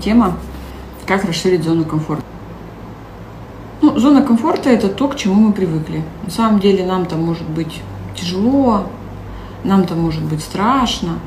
Тема 0.00 0.36
«Как 1.06 1.24
расширить 1.24 1.64
зону 1.64 1.84
комфорта». 1.84 2.22
Ну, 3.82 3.98
зона 3.98 4.22
комфорта– 4.22 4.70
это 4.70 4.88
то, 4.88 5.08
к 5.08 5.16
чему 5.16 5.34
мы 5.34 5.52
привыкли. 5.52 6.02
На 6.24 6.30
самом 6.30 6.60
деле 6.60 6.86
нам 6.86 7.06
там 7.06 7.22
может 7.22 7.48
быть 7.48 7.82
тяжело, 8.14 8.86
нам 9.64 9.84
там 9.84 10.00
может 10.00 10.22
быть 10.22 10.40
страшно. 10.40 11.18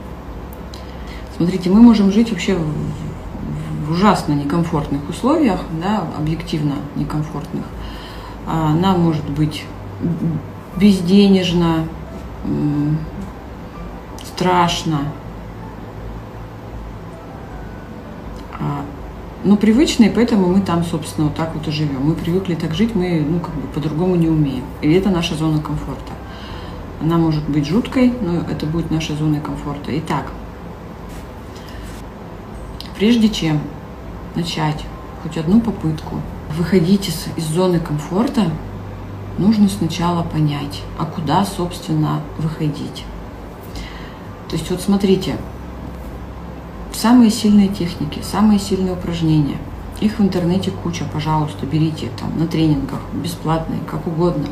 Смотрите, 1.38 1.70
мы 1.70 1.82
можем 1.82 2.12
жить 2.12 2.32
вообще 2.32 2.56
в, 2.56 3.92
ужасно 3.92 4.34
некомфортных 4.34 5.08
условиях, 5.10 5.62
да, 5.82 6.04
объективно 6.18 6.76
некомфортных. 6.96 7.66
А 8.48 8.74
нам 8.74 9.02
может 9.02 9.30
быть 9.30 9.66
безденежно, 10.78 11.86
страшно, 14.26 15.00
но 19.44 19.56
привычно, 19.56 20.06
и 20.06 20.10
поэтому 20.10 20.48
мы 20.48 20.62
там, 20.62 20.84
собственно, 20.84 21.28
вот 21.28 21.36
так 21.36 21.56
вот 21.56 21.68
и 21.68 21.72
живем. 21.72 22.02
Мы 22.02 22.16
привыкли 22.16 22.56
так 22.56 22.74
жить, 22.74 22.94
мы, 22.94 23.26
ну, 23.28 23.40
как 23.40 23.54
бы 23.56 23.68
по-другому 23.74 24.16
не 24.16 24.28
умеем. 24.28 24.66
И 24.82 24.92
это 24.92 25.10
наша 25.10 25.36
зона 25.36 25.62
комфорта. 25.62 26.12
Она 27.02 27.18
может 27.18 27.48
быть 27.48 27.66
жуткой, 27.66 28.14
но 28.22 28.42
это 28.50 28.66
будет 28.66 28.92
наша 28.92 29.16
зона 29.16 29.40
комфорта. 29.40 29.98
Итак, 30.00 30.32
прежде 32.98 33.30
чем 33.30 33.62
начать 34.36 34.84
хоть 35.24 35.38
одну 35.38 35.62
попытку 35.62 36.22
выходить 36.58 37.08
из, 37.08 37.28
из 37.38 37.46
зоны 37.46 37.80
комфорта, 37.80 38.52
нужно 39.38 39.70
сначала 39.70 40.24
понять, 40.24 40.82
а 40.98 41.06
куда, 41.06 41.46
собственно, 41.46 42.22
выходить. 42.38 43.06
То 44.50 44.56
есть 44.56 44.70
вот 44.70 44.82
смотрите, 44.82 45.38
самые 47.00 47.32
сильные 47.32 47.70
техники, 47.70 48.20
самые 48.22 48.60
сильные 48.60 48.94
упражнения. 48.94 49.58
Их 50.02 50.20
в 50.20 50.22
интернете 50.22 50.72
куча, 50.72 51.06
пожалуйста, 51.12 51.66
берите 51.66 52.10
там 52.20 52.38
на 52.38 52.46
тренингах, 52.46 53.00
бесплатные, 53.14 53.80
как 53.90 54.06
угодно. 54.06 54.48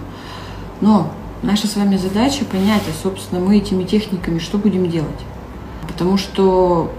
Но 0.79 1.11
наша 1.43 1.67
с 1.67 1.75
вами 1.75 1.97
задача 1.97 2.45
понять, 2.45 2.83
а, 2.87 3.03
собственно, 3.03 3.41
мы 3.41 3.57
этими 3.57 3.83
техниками 3.83 4.39
что 4.39 4.57
будем 4.57 4.89
делать. 4.89 5.19
Потому 5.87 6.17
что 6.17 6.91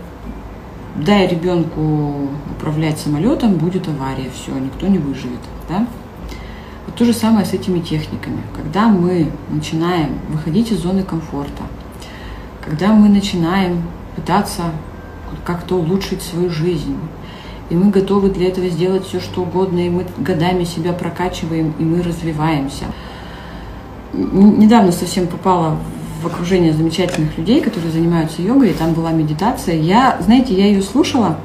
дай 0.96 1.26
ребенку 1.26 2.28
управлять 2.50 2.98
самолетом, 2.98 3.54
будет 3.54 3.88
авария, 3.88 4.30
все, 4.30 4.52
никто 4.58 4.86
не 4.86 4.98
выживет. 4.98 5.41
Да? 5.69 5.86
Вот 6.86 6.94
то 6.94 7.04
же 7.04 7.14
самое 7.14 7.46
с 7.46 7.54
этими 7.54 7.80
техниками. 7.80 8.42
Когда 8.54 8.88
мы 8.88 9.30
начинаем 9.48 10.19
выходить 10.28 10.72
из 10.72 10.80
зоны 10.80 11.04
комфорта, 11.04 11.62
когда 12.62 12.88
мы 12.88 13.08
начинаем 13.08 13.82
пытаться 14.14 14.64
как-то 15.44 15.76
улучшить 15.76 16.22
свою 16.22 16.50
жизнь, 16.50 16.96
и 17.70 17.74
мы 17.74 17.90
готовы 17.90 18.30
для 18.30 18.48
этого 18.48 18.68
сделать 18.68 19.06
все, 19.06 19.20
что 19.20 19.42
угодно, 19.42 19.78
и 19.78 19.90
мы 19.90 20.06
годами 20.18 20.64
себя 20.64 20.92
прокачиваем, 20.92 21.74
и 21.78 21.82
мы 21.82 22.02
развиваемся. 22.02 22.84
Недавно 24.12 24.90
совсем 24.90 25.26
попала 25.26 25.76
в 26.22 26.26
окружение 26.26 26.72
замечательных 26.72 27.36
людей, 27.36 27.60
которые 27.60 27.92
занимаются 27.92 28.42
йогой, 28.42 28.70
и 28.70 28.74
там 28.74 28.94
была 28.94 29.12
медитация. 29.12 29.76
Я, 29.76 30.18
знаете, 30.20 30.54
я 30.54 30.66
ее 30.66 30.82
слушала, 30.82 31.38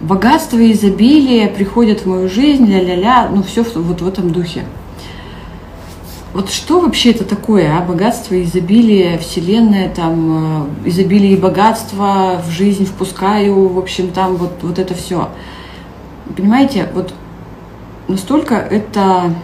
богатство 0.00 0.58
и 0.58 0.72
изобилие 0.72 1.48
приходят 1.48 2.00
в 2.00 2.06
мою 2.06 2.28
жизнь, 2.28 2.66
ля-ля-ля, 2.66 3.28
ну 3.32 3.42
все 3.42 3.62
вот 3.62 4.00
в 4.00 4.08
этом 4.08 4.30
духе. 4.30 4.64
Вот 6.32 6.50
что 6.50 6.80
вообще 6.80 7.10
это 7.10 7.24
такое, 7.24 7.76
а? 7.76 7.80
Богатство, 7.80 8.40
изобилие, 8.40 9.18
вселенная, 9.18 9.88
там, 9.88 10.68
э, 10.84 10.88
изобилие 10.88 11.32
и 11.32 11.36
богатство 11.36 12.40
в 12.46 12.50
жизнь 12.50 12.86
впускаю, 12.86 13.68
в 13.68 13.78
общем, 13.78 14.12
там 14.12 14.36
вот, 14.36 14.52
вот 14.62 14.78
это 14.78 14.94
все. 14.94 15.28
Понимаете, 16.36 16.88
вот 16.94 17.12
настолько 18.06 18.54
это, 18.54 19.34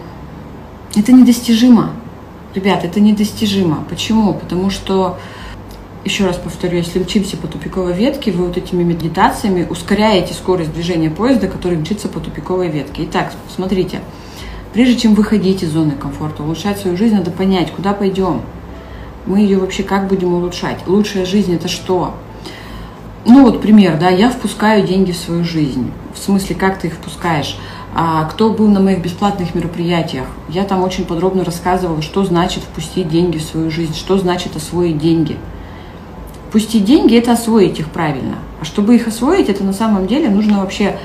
это 0.95 1.11
недостижимо. 1.11 1.91
Ребят, 2.55 2.85
это 2.85 3.01
недостижимо. 3.01 3.83
Почему? 3.89 4.33
Потому 4.33 4.69
что 4.69 5.17
еще 6.05 6.25
раз 6.25 6.37
повторю, 6.37 6.77
если 6.77 6.99
мчимся 6.99 7.35
по 7.35 7.47
тупиковой 7.47 7.93
ветке, 7.93 8.31
вы 8.31 8.47
вот 8.47 8.55
этими 8.55 8.83
медитациями 8.83 9.67
ускоряете 9.69 10.33
скорость 10.33 10.73
движения 10.73 11.09
поезда, 11.09 11.47
который 11.49 11.77
мчится 11.77 12.07
по 12.07 12.21
тупиковой 12.21 12.69
ветке. 12.69 13.03
Итак, 13.03 13.33
смотрите, 13.53 13.99
прежде 14.77 14.95
чем 14.95 15.15
выходить 15.15 15.63
из 15.63 15.71
зоны 15.71 15.93
комфорта, 15.93 16.43
улучшать 16.43 16.77
свою 16.77 16.95
жизнь, 16.95 17.15
надо 17.15 17.31
понять, 17.31 17.71
куда 17.71 17.93
пойдем. 17.93 18.41
Мы 19.25 19.39
ее 19.39 19.57
вообще 19.57 19.81
как 19.81 20.07
будем 20.07 20.35
улучшать? 20.35 20.77
Лучшая 20.85 21.25
жизнь 21.25 21.51
это 21.55 21.67
что? 21.67 22.13
Ну 23.25 23.43
вот 23.43 23.59
пример, 23.59 23.97
да, 23.99 24.09
я 24.09 24.29
впускаю 24.29 24.85
деньги 24.85 25.13
в 25.13 25.17
свою 25.17 25.43
жизнь. 25.43 25.91
В 26.13 26.19
смысле, 26.19 26.55
как 26.55 26.77
ты 26.77 26.89
их 26.89 26.93
впускаешь? 26.93 27.57
А 27.95 28.25
кто 28.25 28.51
был 28.51 28.67
на 28.67 28.79
моих 28.79 29.01
бесплатных 29.01 29.55
мероприятиях? 29.55 30.27
Я 30.47 30.63
там 30.63 30.83
очень 30.83 31.05
подробно 31.05 31.43
рассказывала, 31.43 32.03
что 32.03 32.23
значит 32.23 32.61
впустить 32.61 33.09
деньги 33.09 33.39
в 33.39 33.43
свою 33.43 33.71
жизнь, 33.71 33.95
что 33.95 34.19
значит 34.19 34.55
освоить 34.55 34.99
деньги– 34.99 35.37
Пустить 36.51 36.85
деньги– 36.85 37.15
это 37.17 37.33
освоить 37.33 37.79
их 37.79 37.89
правильно. 37.89 38.35
А 38.61 38.65
чтобы 38.65 38.95
их 38.95 39.07
освоить, 39.07 39.49
это 39.49 39.63
на 39.63 39.73
самом 39.73 40.07
деле 40.07 40.29
нужно 40.29 40.61
вообще 40.61 40.97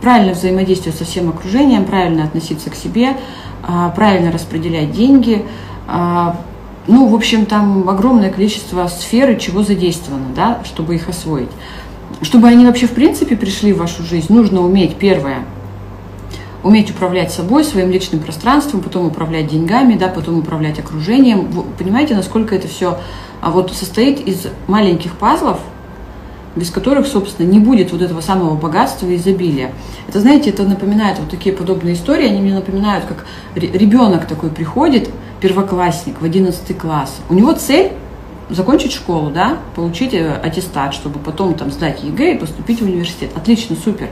правильно 0.00 0.32
взаимодействовать 0.32 0.98
со 0.98 1.04
всем 1.04 1.28
окружением, 1.28 1.84
правильно 1.84 2.24
относиться 2.24 2.70
к 2.70 2.74
себе, 2.74 3.16
а, 3.62 3.90
правильно 3.90 4.32
распределять 4.32 4.92
деньги. 4.92 5.44
А, 5.86 6.36
ну, 6.86 7.08
в 7.08 7.14
общем, 7.14 7.46
там 7.46 7.88
огромное 7.88 8.30
количество 8.30 8.86
сфер, 8.86 9.36
чего 9.38 9.62
задействовано, 9.62 10.26
да, 10.34 10.60
чтобы 10.64 10.94
их 10.94 11.08
освоить. 11.08 11.50
Чтобы 12.22 12.48
они 12.48 12.64
вообще 12.64 12.86
в 12.86 12.92
принципе 12.92 13.36
пришли 13.36 13.72
в 13.72 13.78
вашу 13.78 14.02
жизнь, 14.02 14.32
нужно 14.32 14.60
уметь, 14.62 14.96
первое, 14.96 15.44
уметь 16.62 16.90
управлять 16.90 17.32
собой, 17.32 17.64
своим 17.64 17.90
личным 17.90 18.20
пространством, 18.20 18.80
потом 18.80 19.06
управлять 19.06 19.48
деньгами, 19.48 19.94
да, 19.94 20.08
потом 20.08 20.38
управлять 20.38 20.78
окружением. 20.78 21.46
Вы 21.50 21.64
понимаете, 21.76 22.14
насколько 22.14 22.54
это 22.54 22.68
все 22.68 22.98
а 23.40 23.50
вот 23.50 23.72
состоит 23.72 24.26
из 24.26 24.46
маленьких 24.66 25.14
пазлов, 25.14 25.60
без 26.56 26.70
которых, 26.70 27.06
собственно, 27.06 27.46
не 27.46 27.58
будет 27.58 27.92
вот 27.92 28.02
этого 28.02 28.20
самого 28.20 28.56
богатства 28.56 29.06
и 29.06 29.16
изобилия. 29.16 29.72
Это, 30.08 30.20
знаете, 30.20 30.50
это 30.50 30.64
напоминает 30.64 31.18
вот 31.18 31.30
такие 31.30 31.54
подобные 31.54 31.94
истории, 31.94 32.26
они 32.26 32.40
мне 32.40 32.54
напоминают, 32.54 33.04
как 33.04 33.26
ребенок 33.54 34.26
такой 34.26 34.50
приходит, 34.50 35.10
первоклассник 35.40 36.20
в 36.20 36.24
11 36.24 36.78
класс, 36.78 37.16
у 37.28 37.34
него 37.34 37.52
цель 37.52 37.92
закончить 38.48 38.92
школу, 38.92 39.30
да, 39.30 39.58
получить 39.74 40.14
э, 40.14 40.32
аттестат, 40.42 40.94
чтобы 40.94 41.18
потом 41.18 41.54
там 41.54 41.70
сдать 41.70 42.04
ЕГЭ 42.04 42.34
и 42.34 42.38
поступить 42.38 42.80
в 42.80 42.84
университет. 42.84 43.30
Отлично, 43.34 43.76
супер. 43.76 44.08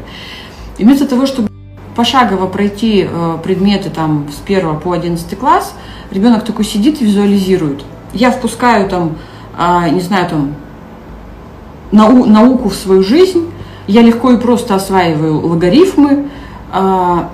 И 0.77 0.85
вместо 0.85 1.07
того, 1.07 1.27
чтобы 1.27 1.49
пошагово 1.95 2.49
пройти 2.49 3.07
э, 3.09 3.39
предметы 3.45 3.91
там 3.91 4.29
с 4.33 4.43
1 4.45 4.81
по 4.81 4.93
11 4.93 5.39
класс, 5.39 5.73
ребенок 6.11 6.45
такой 6.45 6.65
сидит 6.65 7.01
и 7.01 7.05
визуализирует– 7.05 7.85
я 8.15 8.31
впускаю 8.31 8.89
там, 8.89 9.19
а, 9.57 9.89
не 9.89 10.01
знаю, 10.01 10.29
там, 10.31 10.55
нау 11.95 12.25
науку 12.25 12.69
в 12.69 12.75
свою 12.75 13.03
жизнь, 13.03 13.51
я 13.87 14.03
легко 14.03 14.33
и 14.33 14.37
просто 14.37 14.75
осваиваю 14.75 15.47
логарифмы, 15.47 16.29
а, 16.73 17.31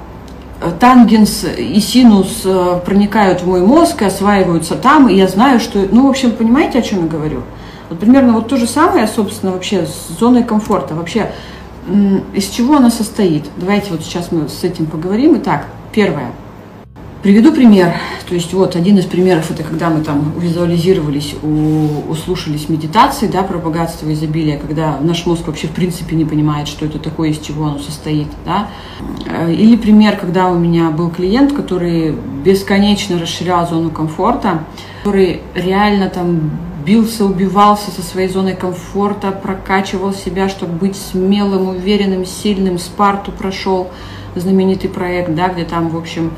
тангенс 0.79 1.47
и 1.57 1.81
синус 1.81 2.43
а, 2.45 2.79
проникают 2.79 3.41
в 3.41 3.47
мой 3.47 3.63
мозг 3.63 4.03
и 4.03 4.05
осваиваются 4.05 4.75
там, 4.75 5.09
и 5.09 5.15
я 5.15 5.27
знаю, 5.29 5.61
что... 5.61 5.87
Ну, 5.91 6.07
в 6.07 6.11
общем, 6.11 6.33
понимаете, 6.33 6.79
о 6.79 6.83
чем 6.83 7.05
я 7.05 7.09
говорю? 7.09 7.43
Вот 7.89 7.99
примерно 7.99 8.35
вот 8.35 8.49
то 8.49 8.57
же 8.57 8.67
самое, 8.67 9.09
собственно, 9.09 9.53
вообще 9.53 9.87
с 9.87 10.19
зоной 10.19 10.45
комфорта. 10.45 10.95
Вообще, 10.95 11.33
из 12.35 12.49
чего 12.49 12.77
она 12.77 12.91
состоит? 12.91 13.47
Давайте 13.57 13.91
вот 13.91 14.03
сейчас 14.03 14.31
мы 14.31 14.49
с 14.49 14.63
этим 14.63 14.87
поговорим. 14.87 15.37
Итак, 15.39 15.67
первое– 15.93 16.33
Приведу 17.23 17.53
пример. 17.53 17.93
То 18.27 18.35
есть 18.35 18.55
вот 18.55 18.77
один 18.77 18.97
из 18.97 19.05
примеров 19.05 19.51
это 19.51 19.63
когда 19.63 19.91
мы 19.91 20.03
там 20.03 20.33
визуализировались, 20.39 21.35
услушались 22.09 22.71
медитации, 22.71 23.27
да, 23.27 23.43
про 23.43 23.59
богатство 23.59 24.09
и 24.09 24.15
изобилие, 24.15 24.57
когда 24.57 24.97
наш 25.01 25.27
мозг 25.27 25.47
вообще 25.47 25.67
в 25.67 25.73
принципе 25.73 26.17
не 26.17 26.25
понимает, 26.25 26.67
что 26.67 26.87
это 26.87 26.99
такое, 26.99 27.29
из 27.29 27.39
чего 27.39 27.67
оно 27.67 27.79
состоит, 27.79 28.29
да. 28.47 28.69
Или 29.51 29.77
пример, 29.77 30.17
когда 30.17 30.49
у 30.49 30.59
меня 30.59 30.91
был 30.91 31.11
клиент, 31.11 31.53
который 31.53 32.15
бесконечно 32.43 33.19
расширял 33.19 33.69
зону 33.69 33.91
комфорта, 33.91 34.65
который 35.03 35.43
реально 35.55 36.09
там 36.09 36.51
бился, 36.87 37.27
убивался 37.27 37.91
со 37.91 38.01
своей 38.01 38.29
зоной 38.29 38.55
комфорта, 38.55 39.31
прокачивал 39.31 40.15
себя, 40.15 40.49
чтобы 40.49 40.73
быть 40.73 40.97
смелым, 40.97 41.69
уверенным, 41.69 42.25
сильным, 42.25 42.79
Спарту 42.79 43.31
прошел 43.31 43.91
знаменитый 44.37 44.89
проект, 44.89 45.35
да, 45.35 45.49
где 45.49 45.65
там, 45.65 45.91
в 45.91 45.99
общем, 45.99 46.31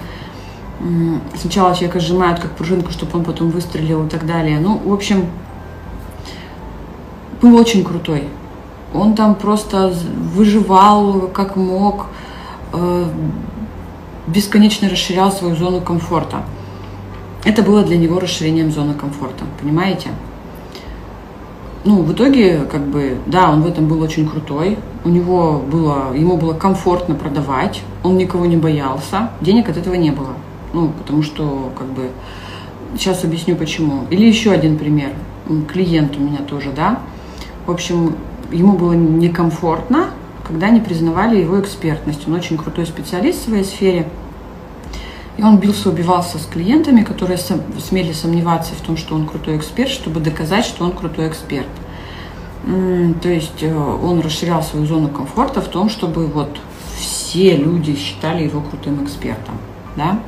сначала 1.36 1.74
человека 1.74 2.00
сжимают 2.00 2.40
как 2.40 2.52
пружинку, 2.52 2.90
чтобы 2.90 3.18
он 3.18 3.24
потом 3.24 3.50
выстрелил 3.50 4.06
и 4.06 4.08
так 4.08 4.26
далее. 4.26 4.58
Ну, 4.60 4.78
в 4.78 4.92
общем, 4.92 5.26
был 7.40 7.56
очень 7.56 7.84
крутой. 7.84 8.24
Он 8.94 9.14
там 9.14 9.34
просто 9.34 9.92
выживал 10.34 11.28
как 11.28 11.56
мог, 11.56 12.06
э, 12.72 13.06
бесконечно 14.26 14.88
расширял 14.88 15.32
свою 15.32 15.56
зону 15.56 15.80
комфорта. 15.80 16.42
Это 17.44 17.62
было 17.62 17.82
для 17.82 17.96
него 17.96 18.20
расширением 18.20 18.70
зоны 18.70 18.94
комфорта, 18.94 19.44
понимаете? 19.60 20.10
ну, 21.84 22.02
в 22.02 22.12
итоге, 22.12 22.60
как 22.70 22.82
бы, 22.82 23.18
да, 23.26 23.50
он 23.50 23.62
в 23.62 23.66
этом 23.66 23.88
был 23.88 24.00
очень 24.00 24.28
крутой. 24.28 24.78
У 25.04 25.08
него 25.08 25.58
было, 25.58 26.14
ему 26.14 26.36
было 26.36 26.52
комфортно 26.54 27.14
продавать, 27.14 27.82
он 28.04 28.16
никого 28.16 28.46
не 28.46 28.56
боялся, 28.56 29.30
денег 29.40 29.68
от 29.68 29.76
этого 29.76 29.94
не 29.94 30.10
было. 30.10 30.34
Ну, 30.72 30.88
потому 30.88 31.22
что, 31.22 31.72
как 31.78 31.86
бы, 31.88 32.10
сейчас 32.96 33.24
объясню 33.24 33.56
почему. 33.56 34.04
Или 34.10 34.26
еще 34.26 34.50
один 34.52 34.78
пример. 34.78 35.12
Клиент 35.68 36.16
у 36.16 36.20
меня 36.20 36.38
тоже, 36.38 36.70
да. 36.74 37.00
В 37.66 37.70
общем, 37.70 38.16
ему 38.50 38.72
было 38.76 38.92
некомфортно, 38.92 40.10
когда 40.46 40.70
не 40.70 40.80
признавали 40.80 41.40
его 41.40 41.60
экспертность. 41.60 42.26
Он 42.26 42.34
очень 42.34 42.56
крутой 42.56 42.86
специалист 42.86 43.40
в 43.40 43.48
своей 43.48 43.64
сфере. 43.64 44.08
И 45.38 45.42
он 45.42 45.58
бился, 45.58 45.88
убивался 45.88 46.38
с 46.38 46.46
клиентами, 46.46 47.02
которые 47.02 47.38
смели 47.38 48.12
сомневаться 48.12 48.74
в 48.74 48.80
том, 48.80 48.96
что 48.96 49.14
он 49.14 49.26
крутой 49.26 49.56
эксперт, 49.56 49.90
чтобы 49.90 50.20
доказать, 50.20 50.64
что 50.64 50.84
он 50.84 50.92
крутой 50.92 51.28
эксперт. 51.28 51.66
То 52.64 53.28
есть 53.28 53.62
э, 53.62 53.74
он 53.74 54.20
расширял 54.20 54.62
свою 54.62 54.86
зону 54.86 55.08
комфорта 55.08 55.60
в 55.60 55.68
том, 55.68 55.88
чтобы 55.88 56.26
вот 56.26 56.60
все 56.96 57.56
люди 57.56 57.96
считали 57.96 58.44
его 58.44 58.60
крутым 58.60 59.02
экспертом. 59.04 59.56
Да? 59.96 60.20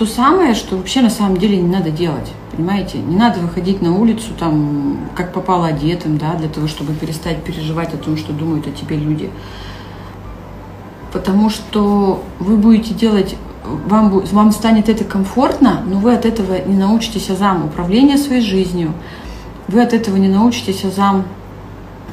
То 0.00 0.06
самое, 0.06 0.54
что 0.54 0.78
вообще 0.78 1.02
на 1.02 1.10
самом 1.10 1.36
деле 1.36 1.58
не 1.58 1.68
надо 1.68 1.90
делать. 1.90 2.32
Понимаете? 2.56 2.96
Не 2.96 3.16
надо 3.16 3.40
выходить 3.40 3.82
на 3.82 3.94
улицу 3.94 4.28
там, 4.38 4.96
как 5.14 5.34
попало 5.34 5.66
одетым, 5.66 6.16
да, 6.16 6.36
для 6.36 6.48
того, 6.48 6.68
чтобы 6.68 6.94
перестать 6.94 7.44
переживать 7.44 7.92
о 7.92 7.98
том, 7.98 8.16
что 8.16 8.32
думают 8.32 8.66
о 8.66 8.70
тебе 8.70 8.96
люди. 8.96 9.28
Потому 11.12 11.50
что 11.50 12.24
вы 12.38 12.56
будете 12.56 12.94
делать 12.94 13.36
вам, 13.62 14.08
вам 14.20 14.52
станет 14.52 14.88
это 14.88 15.04
комфортно, 15.04 15.82
но 15.86 15.98
вы 15.98 16.14
от 16.14 16.24
этого 16.24 16.66
не 16.66 16.78
научитесь 16.78 17.28
азам 17.28 17.66
управления 17.66 18.16
своей 18.16 18.40
жизнью, 18.40 18.94
вы 19.68 19.82
от 19.82 19.92
этого 19.92 20.16
не 20.16 20.28
научитесь 20.28 20.82
азам 20.82 21.24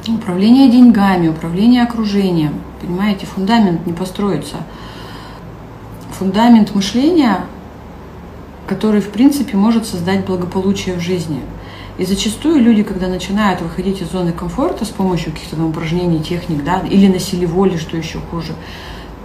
управления 0.06 0.70
деньгами, 0.70 1.28
управления 1.28 1.84
окружением. 1.84 2.52
Понимаете, 2.82 3.24
фундамент 3.24 3.86
не 3.86 3.94
построится. 3.94 4.56
Фундамент 6.18 6.74
мышления, 6.74 7.46
который, 8.68 9.00
в 9.00 9.08
принципе, 9.08 9.56
может 9.56 9.86
создать 9.86 10.26
благополучие 10.26 10.96
в 10.96 11.00
жизни. 11.00 11.40
И 11.96 12.04
зачастую 12.04 12.62
люди, 12.62 12.84
когда 12.84 13.08
начинают 13.08 13.60
выходить 13.60 14.02
из 14.02 14.12
зоны 14.12 14.32
комфорта 14.32 14.84
с 14.84 14.90
помощью 14.90 15.32
каких-то 15.32 15.56
там 15.56 15.66
упражнений, 15.66 16.22
техник, 16.22 16.62
да, 16.62 16.80
или 16.88 17.08
на 17.08 17.18
силе 17.18 17.46
воли, 17.46 17.76
что 17.76 17.96
еще 17.96 18.20
хуже, 18.30 18.54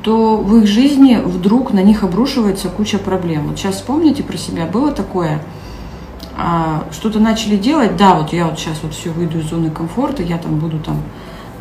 то 0.02 0.38
в 0.38 0.58
их 0.58 0.68
жизни 0.68 1.20
вдруг 1.24 1.72
на 1.72 1.84
них 1.84 2.04
обрушивается 2.04 2.70
куча 2.70 2.98
проблем. 2.98 3.48
Вот 3.48 3.60
сейчас 3.60 3.76
вспомните 3.76 4.24
про 4.24 4.38
себя, 4.38 4.66
было 4.66 4.92
такое, 4.92 5.44
а, 6.36 6.86
что-то 6.92 7.20
начали 7.20 7.58
делать, 7.58 7.96
да, 7.96 8.16
вот 8.16 8.34
я 8.34 8.48
вот 8.48 8.58
сейчас 8.58 8.80
вот 8.82 8.94
все 8.94 9.12
выйду 9.12 9.40
из 9.40 9.50
зоны 9.50 9.70
комфорта, 9.70 10.24
я 10.24 10.38
там 10.38 10.58
буду 10.58 10.80
там 10.80 11.04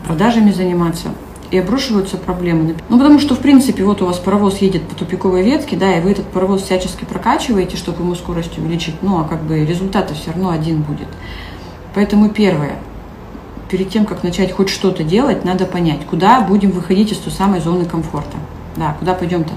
продажами 0.06 0.50
заниматься, 0.50 1.08
и 1.52 1.58
обрушиваются 1.58 2.16
проблемы. 2.16 2.74
Ну, 2.88 2.98
потому 2.98 3.20
что, 3.20 3.36
в 3.36 3.38
принципе, 3.38 3.84
вот 3.84 4.00
у 4.00 4.06
вас 4.06 4.18
паровоз 4.18 4.58
едет 4.58 4.82
по 4.84 4.94
тупиковой 4.94 5.42
ветке, 5.42 5.76
да, 5.76 5.96
и 5.96 6.00
вы 6.00 6.12
этот 6.12 6.26
паровоз 6.26 6.62
всячески 6.62 7.04
прокачиваете, 7.04 7.76
чтобы 7.76 8.02
ему 8.02 8.14
скорость 8.14 8.56
увеличить, 8.56 8.94
ну, 9.02 9.20
а 9.20 9.24
как 9.24 9.42
бы 9.42 9.64
результат 9.64 10.10
все 10.10 10.30
равно 10.30 10.50
один 10.50 10.80
будет. 10.80 11.08
Поэтому 11.94 12.30
первое, 12.30 12.76
перед 13.70 13.90
тем, 13.90 14.06
как 14.06 14.22
начать 14.22 14.50
хоть 14.50 14.70
что-то 14.70 15.04
делать, 15.04 15.44
надо 15.44 15.66
понять, 15.66 16.00
куда 16.08 16.40
будем 16.40 16.70
выходить 16.70 17.12
из 17.12 17.18
той 17.18 17.32
самой 17.32 17.60
зоны 17.60 17.84
комфорта. 17.84 18.38
Да, 18.76 18.96
куда 18.98 19.12
пойдем-то 19.12 19.52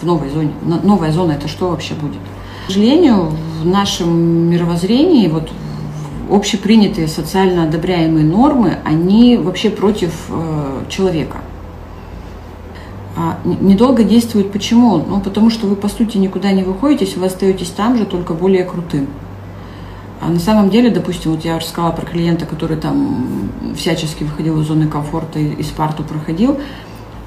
в 0.00 0.04
новой 0.04 0.30
зоне. 0.30 0.50
Новая 0.62 1.12
зона 1.12 1.32
это 1.32 1.46
что 1.46 1.68
вообще 1.68 1.94
будет? 1.94 2.18
К 2.66 2.72
сожалению, 2.72 3.30
в 3.62 3.66
нашем 3.66 4.50
мировоззрении 4.50 5.28
вот 5.28 5.50
общепринятые 6.30 7.08
социально 7.08 7.64
одобряемые 7.64 8.24
нормы, 8.24 8.78
они 8.84 9.36
вообще 9.36 9.70
против 9.70 10.12
э, 10.28 10.84
человека. 10.88 11.38
А 13.16 13.38
недолго 13.44 14.04
действуют 14.04 14.52
почему? 14.52 14.98
Ну, 14.98 15.20
потому 15.20 15.50
что 15.50 15.66
вы, 15.66 15.74
по 15.74 15.88
сути, 15.88 16.18
никуда 16.18 16.52
не 16.52 16.62
выходите, 16.62 17.18
вы 17.18 17.26
остаетесь 17.26 17.70
там 17.70 17.98
же, 17.98 18.06
только 18.06 18.32
более 18.32 18.64
крутым. 18.64 19.08
А 20.20 20.28
на 20.28 20.38
самом 20.38 20.70
деле, 20.70 20.90
допустим, 20.90 21.32
вот 21.32 21.44
я 21.44 21.58
рассказала 21.58 21.92
про 21.92 22.04
клиента, 22.04 22.46
который 22.46 22.76
там 22.76 23.50
всячески 23.76 24.24
выходил 24.24 24.60
из 24.60 24.66
зоны 24.66 24.88
комфорта 24.88 25.38
и 25.38 25.62
Спарту 25.62 26.02
проходил. 26.02 26.58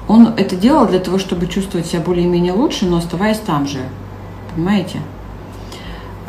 Он 0.08 0.28
это 0.36 0.56
делал 0.56 0.86
для 0.86 0.98
того, 0.98 1.18
чтобы 1.18 1.46
чувствовать 1.46 1.86
себя 1.86 2.00
более-менее 2.00 2.52
лучше, 2.52 2.86
но 2.86 2.98
оставаясь 2.98 3.38
там 3.38 3.66
же. 3.66 3.80
Понимаете? 4.54 4.98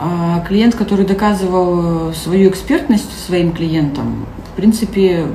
А 0.06 0.42
клиент, 0.42 0.76
который 0.76 1.06
доказывал 1.06 2.14
свою 2.14 2.50
экспертность 2.50 3.08
своим 3.26 3.54
клиентам, 3.54 4.26
в 4.52 4.56
принципе, 4.58 5.28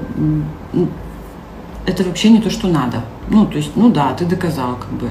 это 1.87 2.05
вообще 2.05 2.29
не 2.29 2.43
то, 2.43 2.51
что 2.51 2.69
надо. 2.69 3.03
Ну, 3.31 3.47
то 3.47 3.57
есть, 3.57 3.71
ну 3.77 3.89
да, 3.89 4.13
ты 4.13 4.27
доказал, 4.27 4.77
как 4.77 4.91
бы. 4.91 5.09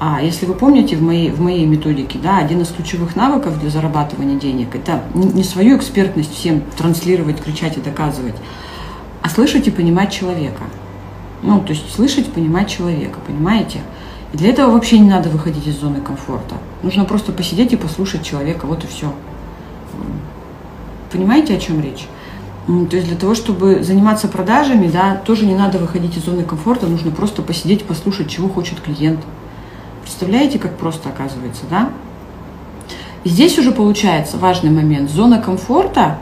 А 0.00 0.20
если 0.20 0.46
вы 0.46 0.54
помните, 0.54 0.96
в 0.96 1.02
моей, 1.02 1.30
в 1.30 1.40
моей 1.40 1.64
методике, 1.64 2.18
да, 2.20 2.38
один 2.38 2.60
из 2.62 2.70
ключевых 2.70 3.14
навыков 3.14 3.60
для 3.60 3.70
зарабатывания 3.70 4.36
денег– 4.36 4.68
это 4.74 5.04
не 5.14 5.44
свою 5.44 5.76
экспертность 5.76 6.34
всем 6.34 6.62
транслировать, 6.76 7.40
кричать 7.40 7.76
и 7.76 7.80
доказывать, 7.80 8.34
а 9.22 9.28
слышать 9.28 9.68
и 9.68 9.70
понимать 9.70 10.10
человека. 10.10 10.64
Ну, 11.44 11.60
то 11.60 11.72
есть 11.72 11.94
слышать, 11.94 12.32
понимать 12.32 12.68
человека, 12.68 13.20
понимаете? 13.24 13.78
И 14.32 14.36
для 14.36 14.50
этого 14.50 14.72
вообще 14.72 14.98
не 14.98 15.08
надо 15.08 15.30
выходить 15.30 15.66
из 15.66 15.80
зоны 15.80 16.00
комфорта. 16.00 16.56
Нужно 16.82 17.04
просто 17.04 17.32
посидеть 17.32 17.72
и 17.72 17.76
послушать 17.76 18.22
человека, 18.22 18.66
вот 18.66 18.84
и 18.84 18.86
все. 18.86 19.12
Понимаете, 21.10 21.56
о 21.56 21.60
чем 21.60 21.80
речь? 21.80 22.06
То 22.66 22.96
есть 22.96 23.08
для 23.08 23.16
того, 23.16 23.34
чтобы 23.34 23.82
заниматься 23.82 24.28
продажами, 24.28 24.88
да, 24.88 25.16
тоже 25.16 25.46
не 25.46 25.54
надо 25.54 25.78
выходить 25.78 26.18
из 26.18 26.24
зоны 26.24 26.42
комфорта, 26.42 26.86
нужно 26.86 27.10
просто 27.10 27.40
посидеть, 27.40 27.84
послушать, 27.84 28.28
чего 28.28 28.48
хочет 28.48 28.80
клиент. 28.80 29.20
Представляете, 30.02 30.58
как 30.58 30.76
просто 30.76 31.08
оказывается, 31.08 31.62
да? 31.70 31.88
И 33.24 33.30
здесь 33.30 33.58
уже 33.58 33.72
получается 33.72 34.36
важный 34.36 34.70
момент. 34.70 35.10
Зона 35.10 35.40
комфорта, 35.40 36.18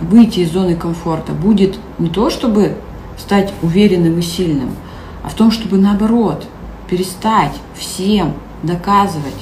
выйти 0.00 0.40
из 0.40 0.52
зоны 0.52 0.76
комфорта 0.76 1.32
будет 1.32 1.78
не 1.98 2.08
то, 2.08 2.30
чтобы 2.30 2.76
стать 3.18 3.52
уверенным 3.60 4.18
и 4.18 4.22
сильным, 4.22 4.70
а 5.22 5.28
в 5.28 5.34
том, 5.34 5.50
чтобы 5.50 5.76
наоборот 5.76 6.46
перестать 6.88 7.54
всем 7.74 8.34
доказывать, 8.62 9.36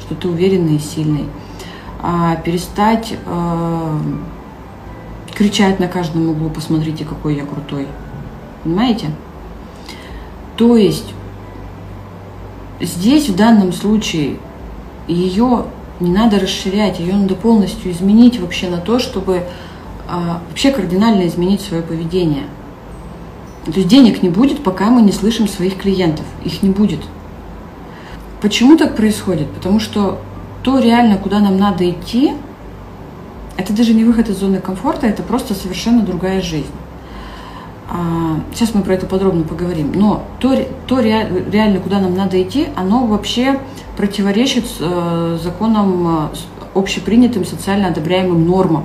что 0.00 0.14
ты 0.14 0.28
уверенный 0.28 0.76
и 0.76 0.80
сильный, 0.80 1.24
а 2.00 2.36
перестать 2.36 3.14
э, 3.24 3.98
кричать 5.34 5.80
на 5.80 5.88
каждом 5.88 6.28
углу, 6.28 6.48
посмотрите, 6.48 7.04
какой 7.04 7.36
я 7.36 7.44
крутой. 7.44 7.86
Понимаете? 8.62 9.10
То 10.56 10.76
есть 10.76 11.12
здесь 12.80 13.28
в 13.28 13.36
данном 13.36 13.72
случае 13.72 14.38
ее 15.06 15.64
не 16.00 16.10
надо 16.10 16.40
расширять, 16.40 16.98
ее 16.98 17.14
надо 17.14 17.34
полностью 17.34 17.92
изменить 17.92 18.40
вообще 18.40 18.68
на 18.68 18.78
то, 18.78 18.98
чтобы 18.98 19.42
а, 20.08 20.40
вообще 20.48 20.70
кардинально 20.70 21.26
изменить 21.26 21.60
свое 21.60 21.82
поведение. 21.82 22.44
То 23.66 23.72
есть 23.72 23.88
денег 23.88 24.22
не 24.22 24.28
будет, 24.28 24.62
пока 24.62 24.90
мы 24.90 25.02
не 25.02 25.12
слышим 25.12 25.48
своих 25.48 25.76
клиентов. 25.76 26.24
Их 26.44 26.62
не 26.62 26.70
будет. 26.70 27.00
Почему 28.40 28.76
так 28.76 28.96
происходит? 28.96 29.50
Потому 29.50 29.80
что 29.80 30.20
то 30.62 30.78
реально, 30.78 31.16
куда 31.16 31.40
нам 31.40 31.56
надо 31.58 31.88
идти, 31.88 32.34
это 33.56 33.72
даже 33.72 33.94
не 33.94 34.04
выход 34.04 34.28
из 34.28 34.38
зоны 34.38 34.60
комфорта, 34.60 35.06
это 35.06 35.22
просто 35.22 35.54
совершенно 35.54 36.02
другая 36.02 36.40
жизнь. 36.42 36.70
А, 37.88 38.40
сейчас 38.54 38.74
мы 38.74 38.82
про 38.82 38.94
это 38.94 39.06
подробно 39.06 39.44
поговорим. 39.44 39.92
Но 39.94 40.24
то, 40.40 40.56
то 40.86 41.00
реально, 41.00 41.80
куда 41.80 42.00
нам 42.00 42.14
надо 42.14 42.40
идти, 42.42 42.68
оно 42.76 43.06
вообще 43.06 43.58
противоречит 43.96 44.66
э, 44.80 45.38
законам 45.42 46.28
э, 46.32 46.78
общепринятым 46.78 47.44
социально 47.44 47.88
одобряемым 47.88 48.46
нормам. 48.46 48.84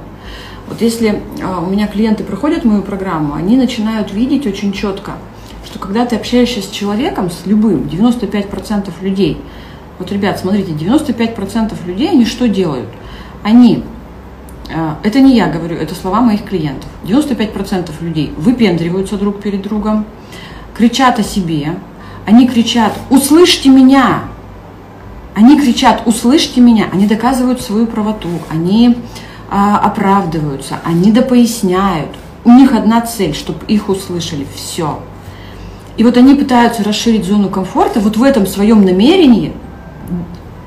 Вот 0.72 0.82
если 0.82 1.10
э, 1.10 1.20
у 1.44 1.70
меня 1.70 1.86
клиенты 1.86 2.24
проходят 2.24 2.64
мою 2.64 2.82
программу, 2.82 3.34
они 3.34 3.58
начинают 3.58 4.14
видеть 4.14 4.48
очень 4.48 4.72
четко, 4.72 5.18
что 5.66 5.80
когда 5.80 6.06
ты 6.06 6.16
общаешься 6.16 6.62
с 6.62 6.70
человеком, 6.70 7.30
с 7.30 7.46
любым, 7.46 7.90
95% 7.92 8.90
людей, 9.02 9.38
вот, 10.00 10.14
ребят, 10.14 10.40
смотрите, 10.40 10.72
95% 10.72 11.74
людей, 11.86 12.12
они 12.12 12.26
что 12.26 12.48
делают? 12.48 12.88
Они 13.44 13.84
а, 14.74 14.98
это 15.04 15.20
не 15.20 15.36
я 15.36 15.48
говорю, 15.48 15.76
это 15.76 15.94
слова 15.94 16.22
моих 16.22 16.46
клиентов. 16.46 16.90
95% 17.04 17.92
людей 18.00 18.32
выпендриваются 18.38 19.18
друг 19.18 19.42
перед 19.42 19.64
другом, 19.64 20.06
кричат 20.74 21.20
о 21.20 21.24
себе, 21.24 21.76
они 22.26 22.48
кричат 22.48 22.94
«услышьте 23.10 23.68
меня!» 23.68 24.22
Они 25.36 25.60
кричат 25.60 26.04
«услышьте 26.06 26.62
меня!» 26.62 26.86
Они 26.94 27.08
доказывают 27.08 27.60
свою 27.60 27.88
правоту, 27.88 28.30
они 28.50 28.96
а, 29.52 29.78
оправдываются, 29.78 30.80
они 30.84 31.12
допоясняют. 31.12 32.10
У 32.44 32.52
них 32.52 32.74
одна 32.74 33.02
цель, 33.02 33.36
чтобы 33.36 33.64
их 33.68 33.90
услышали. 33.90 34.48
Все. 34.56 35.00
И 35.98 36.04
вот 36.04 36.18
они 36.18 36.34
пытаются 36.34 36.84
расширить 36.84 37.26
зону 37.26 37.50
комфорта 37.50 38.00
вот 38.00 38.18
в 38.18 38.24
этом 38.24 38.48
своем 38.48 38.84
намерении, 38.84 39.54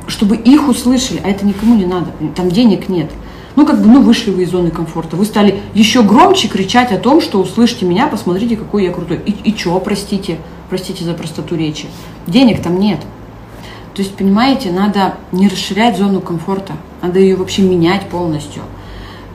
чтобы 0.06 0.36
их 0.36 0.68
услышали, 0.68 1.20
а 1.24 1.28
это 1.28 1.44
никому 1.44 1.74
не 1.74 1.86
надо, 1.86 2.12
там 2.36 2.50
денег 2.50 2.88
нет– 2.88 3.10
Ну, 3.56 3.66
как 3.66 3.80
бы, 3.80 3.88
ну, 3.88 4.02
вышли 4.02 4.30
вы 4.30 4.42
из 4.42 4.50
зоны 4.50 4.70
комфорта. 4.70 5.16
Вы 5.16 5.24
стали 5.24 5.60
еще 5.74 6.02
громче 6.02 6.48
кричать 6.48 6.90
о 6.92 6.98
том, 6.98 7.20
что 7.20 7.40
услышьте 7.40 7.86
меня, 7.86 8.08
посмотрите, 8.08 8.56
какой 8.56 8.84
я 8.84 8.90
крутой. 8.90 9.20
И, 9.24 9.50
и 9.50 9.56
что, 9.56 9.78
простите, 9.78 10.38
простите 10.68 11.04
за 11.04 11.14
простоту 11.14 11.54
речи. 11.54 11.86
Денег 12.26 12.62
там 12.62 12.80
нет. 12.80 13.00
То 13.94 14.02
есть, 14.02 14.16
понимаете, 14.16 14.72
надо 14.72 15.14
не 15.30 15.48
расширять 15.48 15.96
зону 15.96 16.20
комфорта, 16.20 16.72
надо 17.00 17.20
ее 17.20 17.36
вообще 17.36 17.62
менять 17.62 18.08
полностью. 18.08 18.62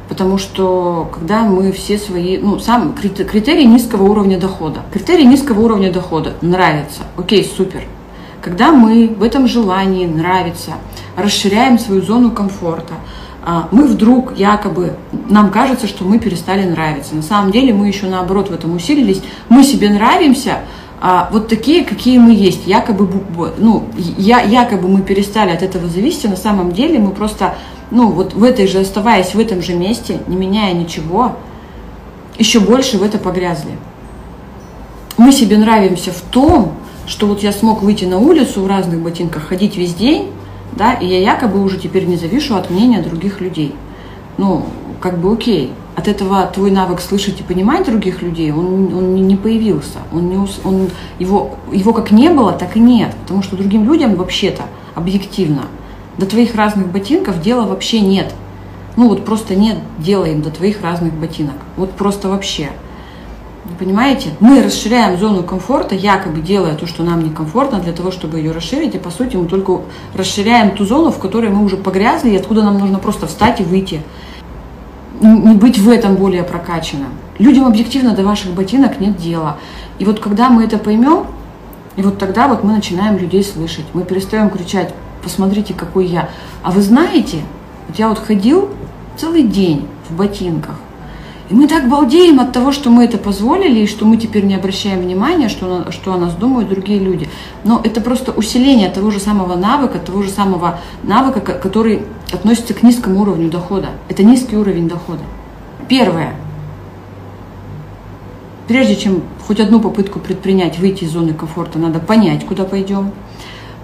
Потому 0.10 0.38
что 0.38 1.10
когда 1.13 1.44
мы 1.44 1.72
все 1.72 1.98
свои, 1.98 2.38
ну, 2.38 2.60
сам 2.60 2.94
критерий 2.94 3.66
низкого 3.66 4.04
уровня 4.04 4.38
дохода. 4.38 4.82
Критерий 4.92 5.25
низкого 5.25 5.62
уровня 5.62 5.94
дохода 5.94 6.34
нравится, 6.42 7.04
окей, 7.16 7.46
супер. 7.46 7.84
Когда 8.42 8.72
мы 8.72 9.08
в 9.08 9.24
этом 9.24 9.48
желании 9.48 10.06
нравится, 10.06 10.74
расширяем 11.16 11.80
свою 11.80 12.01
зону 12.01 12.32
комфорта, 12.32 12.96
а, 13.46 13.70
мы 13.72 13.86
вдруг 13.86 14.38
якобы, 14.38 14.94
нам 15.30 15.51
кажется, 15.51 15.88
что 15.88 16.04
мы 16.04 16.20
перестали 16.20 16.68
нравиться. 16.68 17.16
На 17.16 17.22
самом 17.22 17.51
деле 17.51 17.74
мы 17.74 17.88
еще 17.88 18.08
наоборот 18.08 18.50
в 18.50 18.54
этом 18.54 18.75
усилились. 18.75 19.22
Мы 19.48 19.63
себе 19.63 19.89
нравимся, 19.89 20.60
а, 21.01 21.29
вот 21.32 21.48
такие, 21.48 21.86
какие 21.86 22.18
мы 22.18 22.34
есть. 22.34 22.68
Якобы, 22.68 23.10
ну, 23.58 23.86
я, 24.18 24.41
якобы 24.41 24.88
мы 24.89 25.01
перестали 25.01 25.51
от 25.51 25.63
этого 25.63 25.88
зависеть, 25.88 26.25
а 26.25 26.29
на 26.29 26.36
самом 26.36 26.74
деле 26.74 27.00
мы 27.00 27.12
просто, 27.12 27.56
ну, 27.89 28.10
вот 28.12 28.34
в 28.34 28.44
этой 28.44 28.68
же, 28.68 28.79
оставаясь 28.79 29.34
в 29.34 29.39
этом 29.39 29.62
же 29.62 29.75
месте, 29.75 30.20
не 30.27 30.36
меняя 30.36 30.74
ничего, 30.74 31.38
еще 32.38 32.60
больше 32.60 32.98
в 32.98 33.03
это 33.03 33.18
погрязли. 33.18 33.72
Мы 35.18 35.32
себе 35.32 35.58
нравимся 35.58 36.12
в 36.12 36.22
том, 36.22 36.74
что 37.08 37.27
вот 37.27 37.44
я 37.44 37.51
смог 37.51 37.82
выйти 37.82 38.06
на 38.06 38.20
улицу 38.20 38.62
в 38.62 38.68
разных 38.68 39.00
ботинках, 39.00 39.48
ходить 39.48 39.77
весь 39.77 39.94
день, 39.94 40.32
да, 40.74 40.94
и 40.94 41.08
я 41.08 41.20
якобы 41.20 41.63
уже 41.63 41.77
теперь 41.77 42.06
не 42.06 42.18
завишу 42.18 42.56
от 42.56 42.70
мнения 42.70 43.01
других 43.01 43.41
людей. 43.41 43.74
Ну, 44.38 44.65
как 45.00 45.18
бы 45.18 45.34
окей. 45.34 45.72
От 46.00 46.08
этого 46.08 46.46
твой 46.46 46.72
навык 46.72 47.01
слышать 47.01 47.41
и 47.41 47.44
понимать 47.44 47.86
других 47.86 48.22
людей, 48.22 48.53
он, 48.53 48.94
он 48.96 49.15
не 49.27 49.36
появился. 49.36 49.98
Он 50.13 50.29
не, 50.29 50.38
он, 50.63 50.88
его, 51.20 51.58
его 51.74 51.91
как 51.91 52.12
не 52.12 52.29
было, 52.29 52.53
так 52.53 52.77
и 52.77 52.79
нет. 52.79 53.13
Потому 53.24 53.44
что 53.44 53.58
другим 53.58 53.84
людям 53.84 54.15
вообще-то, 54.15 54.63
объективно, 54.96 55.63
до 56.18 56.25
твоих 56.25 56.56
разных 56.56 56.88
ботинков 56.88 57.41
дела 57.41 57.65
вообще 57.65 58.00
нет. 58.00 58.34
Ну 58.96 59.10
вот 59.10 59.25
просто 59.25 59.56
нет 59.56 59.77
дела 59.98 60.24
им 60.24 60.41
до 60.41 60.51
твоих 60.51 60.82
разных 60.82 61.12
ботинок. 61.15 61.56
Вот 61.75 61.91
просто 61.91 62.29
вообще. 62.29 62.70
Понимаете? 63.77 64.29
Мы 64.39 64.63
расширяем 64.63 65.20
зону 65.20 65.44
комфорта, 65.44 65.96
якобы 65.96 66.39
делая 66.39 66.75
то, 66.75 66.88
что 66.88 67.03
нам 67.03 67.25
некомфортно, 67.25 67.82
для 67.82 67.91
того, 67.91 68.12
чтобы 68.12 68.38
ее 68.38 68.53
расширить, 68.53 68.96
и 68.96 69.00
по 69.00 69.10
сути 69.10 69.36
мы 69.36 69.48
только 69.48 69.82
расширяем 70.15 70.72
ту 70.77 70.86
зону, 70.86 71.12
в 71.12 71.20
которой 71.20 71.50
мы 71.50 71.65
уже 71.65 71.75
погрязли, 71.75 72.29
и 72.29 72.38
откуда 72.38 72.63
нам 72.63 72.79
нужно 72.79 73.00
просто 73.00 73.27
встать 73.27 73.60
и 73.60 73.63
выйти. 73.63 74.01
Не 75.22 75.54
быть 75.54 75.78
в 75.78 75.90
этом 75.90 76.16
более 76.16 76.44
прокачанным. 76.44 77.10
Людям 77.40 77.66
объективно 77.66 78.16
до 78.16 78.24
ваших 78.24 78.54
ботинок 78.54 79.00
нет 79.00 79.18
дела. 79.18 79.58
И 79.98 80.06
вот 80.06 80.20
когда 80.20 80.50
мы 80.50 80.64
это 80.64 80.78
поймем, 80.78 81.26
и 81.96 82.02
вот 82.02 82.18
тогда 82.18 82.48
вот 82.48 82.64
мы 82.64 82.72
начинаем 82.74 83.18
людей 83.18 83.44
слышать. 83.44 83.86
Мы 83.94 84.04
перестаем 84.04 84.50
кричать, 84.50 84.94
посмотрите, 85.22 85.74
какой 85.74 86.06
я. 86.06 86.30
А 86.64 86.72
вы 86.72 86.82
знаете, 86.82 87.40
вот 87.88 88.00
я 88.00 88.08
вот 88.10 88.20
ходил 88.20 88.70
целый 89.18 89.44
день 89.44 89.88
в 90.08 90.16
ботинках, 90.16 90.76
и 91.50 91.53
мы 91.53 91.68
так 91.68 91.89
балдеем 91.89 92.39
от 92.39 92.51
того, 92.51 92.72
что 92.72 92.91
мы 92.91 93.06
это 93.06 93.18
позволили, 93.18 93.79
и 93.79 93.88
что 93.88 94.06
мы 94.06 94.18
теперь 94.18 94.46
не 94.46 94.53
обращаем 94.53 95.01
внимания, 95.01 95.50
что, 95.50 95.91
что 95.91 96.13
о 96.13 96.18
нас 96.18 96.36
думают 96.36 96.70
другие 96.70 97.00
люди. 97.00 97.27
Но 97.63 97.82
это 97.84 98.01
просто 98.01 98.32
усиление 98.32 98.89
того 98.89 99.10
же 99.10 99.20
самого 99.20 99.56
навыка, 99.56 99.98
того 99.98 100.22
же 100.22 100.29
самого 100.29 100.79
навыка, 101.01 101.39
который 101.41 102.03
относится 102.32 102.75
к 102.75 102.84
низкому 102.84 103.22
уровню 103.22 103.50
дохода. 103.50 103.89
Это 104.10 104.24
низкий 104.24 104.58
уровень 104.58 104.88
дохода. 104.88 105.22
Первое. 105.88 106.36
Прежде 108.68 108.96
чем 108.96 109.24
хоть 109.48 109.60
одну 109.60 109.79
попытку 109.79 110.20
предпринять, 110.20 110.77
выйти 110.77 111.06
из 111.06 111.12
зоны 111.12 111.34
комфорта, 111.34 111.79
надо 111.79 111.98
понять, 111.98 112.46
куда 112.46 112.65
пойдем. 112.65 113.12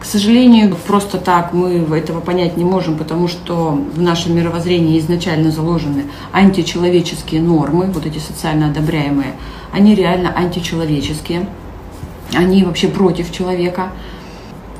К 0.05 0.07
сожалению, 0.07 0.75
просто 0.85 1.17
так 1.17 1.51
мы 1.51 1.83
этого 1.97 2.19
понять 2.19 2.57
не 2.57 2.63
можем, 2.63 2.95
потому 2.95 3.27
что 3.27 3.71
в 3.71 3.99
нашем 3.99 4.35
мировоззрении 4.35 4.99
изначально 4.99 5.49
заложены 5.49 6.03
античеловеческие 6.31 7.41
нормы, 7.41 7.87
вот 7.87 8.05
эти 8.05 8.19
социально 8.19 8.67
одобряемые, 8.67 9.33
они 9.71 9.95
реально 9.95 10.31
античеловеческие, 10.31 11.49
они 12.35 12.63
вообще 12.63 12.87
против 12.87 13.31
человека. 13.31 13.93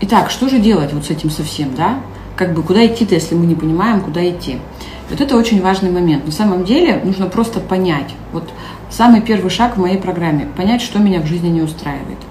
Итак, 0.01 0.29
что 0.29 0.47
же 0.47 0.59
делать 0.59 0.93
вот 0.93 1.05
с 1.05 1.09
этим 1.09 1.31
совсем, 1.31 1.73
да? 1.75 2.01
Как 2.35 2.53
бы 2.53 2.61
куда 2.61 2.85
идти-то, 2.85 3.15
если 3.15 3.33
мы 3.33 3.47
не 3.47 3.55
понимаем, 3.55 4.01
куда 4.01 4.29
идти? 4.29 4.59
Вот 5.09 5.21
это 5.21 5.37
очень 5.37 5.59
важный 5.59 5.89
момент. 5.89 6.27
На 6.27 6.31
самом 6.31 6.65
деле 6.65 7.01
нужно 7.03 7.25
просто 7.25 7.59
понять. 7.59 8.13
Вот 8.31 8.47
самый 8.91 9.21
первый 9.21 9.49
шаг 9.49 9.75
в 9.75 9.81
моей 9.81 9.97
программе– 9.97 10.47
понять, 10.55 10.83
что 10.83 10.99
меня 10.99 11.19
в 11.19 11.25
жизни 11.25 11.47
не 11.47 11.63
устраивает– 11.63 12.19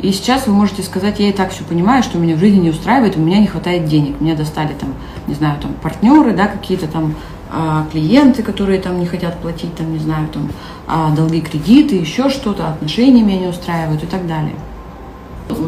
и 0.00 0.12
сейчас 0.12 0.46
вы 0.46 0.52
можете 0.52 0.82
сказать, 0.82 1.20
я 1.20 1.28
и 1.28 1.32
так 1.32 1.50
все 1.50 1.64
понимаю, 1.64 2.02
что 2.02 2.18
меня 2.18 2.36
в 2.36 2.38
жизни 2.38 2.60
не 2.60 2.70
устраивает, 2.70 3.16
у 3.16 3.20
меня 3.20 3.38
не 3.38 3.46
хватает 3.46 3.86
денег. 3.86 4.20
Меня 4.20 4.34
достали 4.34 4.74
там, 4.78 4.94
не 5.26 5.34
знаю, 5.34 5.60
там 5.60 5.72
партнеры, 5.74 6.32
да, 6.32 6.46
какие-то 6.46 6.88
там 6.88 7.14
а, 7.50 7.86
клиенты, 7.90 8.42
которые 8.42 8.80
там 8.80 8.98
не 8.98 9.06
хотят 9.06 9.40
платить, 9.40 9.74
там, 9.76 9.92
не 9.92 9.98
знаю, 9.98 10.28
там, 10.28 10.50
а, 10.86 11.14
долги, 11.14 11.40
кредиты, 11.40 11.94
еще 11.94 12.28
что-то, 12.28 12.68
отношения 12.68 13.22
меня 13.22 13.40
не 13.40 13.46
устраивают 13.46 14.02
и 14.02 14.06
так 14.06 14.26
далее. 14.26 14.54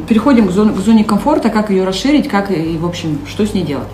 Переходим 0.09 0.49
к 0.49 0.51
зоне, 0.51 0.73
к 0.73 0.79
зоне 0.79 1.05
комфорта, 1.05 1.49
как 1.49 1.71
ее 1.71 1.85
расширить, 1.85 2.29
как 2.29 2.51
и, 2.51 2.77
в 2.77 2.85
общем, 2.87 3.21
что 3.29 3.47
с 3.47 3.55
ней 3.55 3.63
делать. 3.63 3.89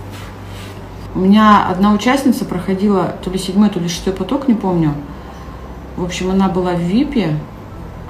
У 1.15 1.19
меня 1.19 1.67
одна 1.69 1.93
участница 1.93 2.45
проходила 2.47 3.15
то 3.23 3.31
ли 3.31 3.39
седьмой, 3.39 3.69
то 3.69 3.79
ли 3.79 3.89
шестой 3.89 4.15
поток, 4.15 4.49
не 4.49 4.55
помню. 4.55 4.95
В 5.97 6.05
общем, 6.05 6.31
она 6.31 6.49
была 6.49 6.73
в 6.73 6.81
ВИПе, 6.81 7.37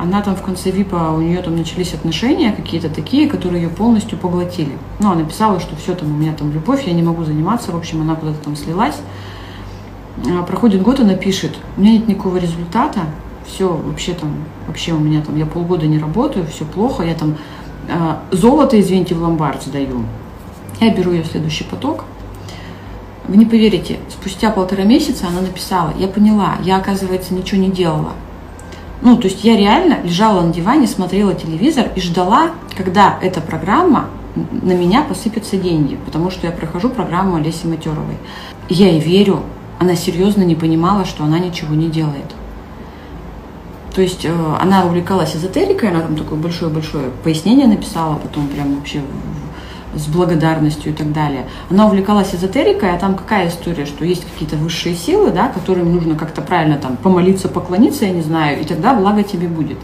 она 0.03 0.21
там 0.21 0.35
в 0.35 0.43
конце 0.43 0.71
ВИПа, 0.71 1.13
у 1.13 1.21
нее 1.21 1.41
там 1.43 1.57
начались 1.57 1.95
отношения 1.95 2.53
какие-то 2.53 2.89
такие, 2.89 3.29
которые 3.29 3.63
ее 3.63 3.69
полностью 3.69 4.19
поглотили. 4.19 4.73
Ну, 4.99 5.13
она 5.13 5.25
писала, 5.25 5.61
что 5.61 5.77
все 5.77 5.95
там, 5.95 6.13
у 6.13 6.17
меня 6.17 6.33
там 6.33 6.53
любовь, 6.53 6.87
я 6.87 6.93
не 6.93 7.03
могу 7.03 7.25
заниматься, 7.25 7.71
в 7.71 7.77
общем, 7.77 8.03
она 8.03 8.17
куда-то 8.17 8.39
там 8.43 8.57
слилась. 8.57 8.97
А, 10.29 10.43
проходит 10.43 10.83
год, 10.83 10.99
она 10.99 11.15
пишет, 11.15 11.53
у 11.77 11.81
меня 11.81 11.93
нет 11.93 12.09
никакого 12.09 12.39
результата, 12.39 13.01
все 13.47 13.69
вообще 13.69 14.15
там, 14.15 14.35
вообще 14.67 14.93
у 14.93 14.99
меня 14.99 15.23
там, 15.23 15.37
я 15.37 15.47
полгода 15.47 15.87
не 15.87 15.99
работаю, 15.99 16.47
все 16.47 16.65
плохо, 16.65 17.05
я 17.05 17.15
там 17.15 17.37
э, 17.89 18.17
золото, 18.33 18.81
извините, 18.81 19.15
в 19.15 19.23
ломбард 19.23 19.63
сдаю. 19.63 20.05
Я 20.81 20.93
беру 20.93 21.13
ее 21.13 21.23
в 21.23 21.29
следующий 21.29 21.65
поток. 21.65 22.05
Вы 23.29 23.37
не 23.37 23.47
поверите, 23.47 24.01
спустя 24.11 24.51
полтора 24.51 24.83
месяца 24.83 25.29
она 25.29 25.43
написала, 25.43 25.93
я 25.97 26.09
поняла, 26.09 26.57
я, 26.65 26.79
оказывается, 26.79 27.35
ничего 27.35 27.61
не 27.61 27.71
делала. 27.71 28.15
Ну, 29.03 29.17
то 29.17 29.27
есть 29.27 29.43
я 29.43 29.57
реально 29.57 29.99
лежала 30.05 30.43
на 30.43 30.53
диване, 30.53 30.87
смотрела 30.87 31.35
телевизор 31.35 31.89
и 31.97 32.01
ждала, 32.01 32.53
когда 32.77 33.19
эта 33.21 33.41
программа 33.41 34.09
на 34.37 34.73
меня 34.73 35.03
посыпятся 35.03 35.57
деньги, 35.57 35.99
потому 36.07 36.31
что 36.31 36.47
я 36.47 36.53
прохожу 36.53 36.89
программу 36.89 37.37
Олеси 37.37 37.67
Матеровой. 37.67 38.17
Я 38.69 38.91
ей 38.91 39.01
верю, 39.01 39.41
она 39.81 39.97
серьезно 39.97 40.43
не 40.43 40.55
понимала, 40.55 41.05
что 41.05 41.25
она 41.25 41.41
ничего 41.41 41.75
не 41.75 41.91
делает. 41.91 42.33
То 43.93 44.01
есть 44.01 44.25
э, 44.25 44.57
она 44.61 44.87
увлекалась 44.87 45.37
эзотерикой, 45.37 45.91
она 45.91 46.01
там 46.01 46.17
такое 46.17 46.39
большое-большое 46.39 47.11
пояснение 47.25 47.67
написала, 47.67 48.15
потом 48.15 48.47
прям 48.47 48.77
вообще 48.77 49.03
с 49.95 50.07
благодарностью 50.07 50.93
и 50.93 50.95
так 50.95 51.13
далее. 51.13 51.47
Она 51.71 51.87
увлекалась 51.87 52.35
эзотерикой, 52.35 52.95
а 52.95 52.99
там 52.99 53.15
какая 53.15 53.49
история, 53.49 53.87
что 53.87 54.05
есть 54.05 54.25
какие-то 54.25 54.57
высшие 54.57 54.95
силы, 54.95 55.31
да, 55.31 55.49
которым 55.49 55.93
нужно 55.93 56.15
как-то 56.15 56.43
правильно 56.43 56.77
там 56.77 56.97
помолиться, 56.97 57.49
поклониться, 57.49 58.07
я 58.07 58.13
не 58.13 58.23
знаю, 58.23 58.61
и 58.61 58.65
тогда 58.65 58.95
благо 58.95 59.23
тебе 59.23 59.49
будет. 59.49 59.79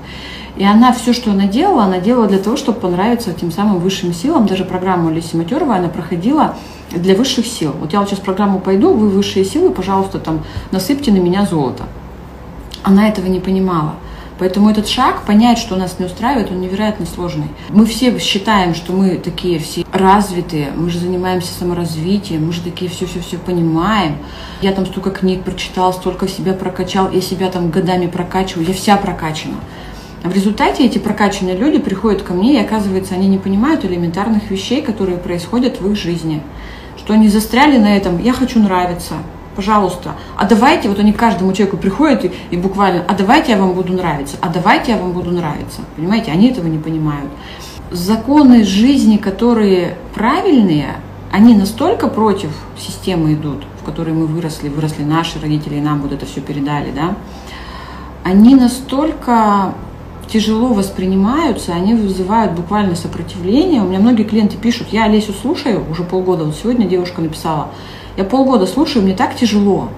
И 0.56 0.64
она 0.64 0.92
все, 0.92 1.12
что 1.12 1.30
она 1.30 1.46
делала, 1.46 1.84
она 1.84 2.00
делала 2.00 2.26
для 2.26 2.38
того, 2.38 2.56
чтобы 2.56 2.80
понравиться 2.80 3.32
тем 3.32 3.52
самым 3.52 3.78
высшим 3.78 4.12
силам. 4.12 4.46
Даже 4.46 4.64
программу 4.64 5.08
Леси 5.08 5.36
Матерова 5.36 5.76
она 5.76 5.88
проходила 5.88 6.56
для 6.90 7.14
высших 7.14 7.46
сил. 7.46 7.72
Вот 7.78 7.92
я 7.92 8.00
вот 8.00 8.08
сейчас 8.08 8.18
программу 8.18 8.58
пойду, 8.58 8.92
вы 8.92 9.08
высшие 9.08 9.44
силы, 9.44 9.70
пожалуйста, 9.70 10.18
там 10.18 10.42
насыпьте 10.72 11.12
на 11.12 11.18
меня 11.18 11.46
золото. 11.46 11.84
Она 12.82 13.08
этого 13.08 13.26
не 13.26 13.38
понимала. 13.38 13.94
Поэтому 14.38 14.70
этот 14.70 14.86
шаг, 14.86 15.22
понять, 15.22 15.58
что 15.58 15.76
нас 15.76 15.98
не 15.98 16.06
устраивает, 16.06 16.50
он 16.50 16.60
невероятно 16.60 17.06
сложный. 17.06 17.48
Мы 17.70 17.86
все 17.86 18.16
считаем, 18.18 18.74
что 18.74 18.92
мы 18.92 19.16
такие 19.16 19.58
все 19.58 19.84
развитые, 19.92 20.68
мы 20.76 20.90
же 20.90 21.00
занимаемся 21.00 21.52
саморазвитием, 21.52 22.46
мы 22.46 22.52
же 22.52 22.60
такие 22.60 22.88
все-все-все 22.88 23.36
понимаем. 23.36 24.18
Я 24.62 24.72
там 24.72 24.86
столько 24.86 25.10
книг 25.10 25.42
прочитал, 25.42 25.92
столько 25.92 26.28
себя 26.28 26.52
прокачал, 26.52 27.10
я 27.10 27.20
себя 27.20 27.50
там 27.50 27.70
годами 27.70 28.06
прокачиваю, 28.06 28.66
я 28.66 28.74
вся 28.74 28.96
прокачана. 28.96 29.56
А 30.22 30.28
в 30.28 30.34
результате 30.34 30.84
эти 30.84 30.98
прокачанные 30.98 31.56
люди 31.56 31.78
приходят 31.78 32.22
ко 32.22 32.32
мне, 32.32 32.54
и 32.54 32.64
оказывается, 32.64 33.14
они 33.14 33.28
не 33.28 33.38
понимают 33.38 33.84
элементарных 33.84 34.50
вещей, 34.50 34.82
которые 34.82 35.18
происходят 35.18 35.80
в 35.80 35.90
их 35.90 35.96
жизни. 35.96 36.42
Что 36.96 37.14
они 37.14 37.28
застряли 37.28 37.78
на 37.78 37.96
этом 37.96 38.22
«я 38.22 38.32
хочу 38.32 38.60
нравиться», 38.60 39.14
пожалуйста, 39.58 40.12
а 40.36 40.46
давайте, 40.46 40.88
вот 40.88 41.00
они 41.00 41.12
к 41.12 41.16
каждому 41.16 41.52
человеку 41.52 41.78
приходят 41.78 42.24
и, 42.24 42.30
и 42.52 42.56
буквально, 42.56 43.02
а 43.08 43.14
давайте 43.14 43.50
я 43.50 43.58
вам 43.58 43.72
буду 43.72 43.92
нравиться, 43.92 44.36
а 44.40 44.50
давайте 44.50 44.92
я 44.92 44.98
вам 44.98 45.10
буду 45.10 45.32
нравиться. 45.32 45.80
Понимаете, 45.96 46.30
они 46.30 46.50
этого 46.50 46.68
не 46.68 46.78
понимают. 46.78 47.28
Законы 47.90 48.62
жизни, 48.62 49.16
которые 49.16 49.96
правильные, 50.14 50.94
они 51.32 51.56
настолько 51.56 52.06
против 52.06 52.50
системы 52.78 53.34
идут, 53.34 53.64
в 53.82 53.84
которой 53.84 54.14
мы 54.14 54.26
выросли, 54.26 54.68
выросли 54.68 55.02
наши 55.02 55.40
родители, 55.40 55.74
и 55.74 55.80
нам 55.80 56.02
вот 56.02 56.12
это 56.12 56.24
все 56.24 56.40
передали, 56.40 56.92
да, 56.92 57.16
они 58.22 58.54
настолько 58.54 59.74
тяжело 60.28 60.68
воспринимаются, 60.68 61.72
они 61.72 61.94
вызывают 61.94 62.52
буквально 62.52 62.94
сопротивление. 62.94 63.82
У 63.82 63.88
меня 63.88 63.98
многие 63.98 64.22
клиенты 64.22 64.56
пишут, 64.56 64.88
я 64.92 65.06
Олесю 65.06 65.32
слушаю 65.32 65.84
уже 65.90 66.04
полгода, 66.04 66.44
вот 66.44 66.54
сегодня 66.54 66.86
девушка 66.86 67.20
написала, 67.20 67.70
я 68.18 68.24
полгода 68.24 68.66
слушаю, 68.66 69.04
мне 69.04 69.14
так 69.14 69.36
тяжело. 69.36 69.90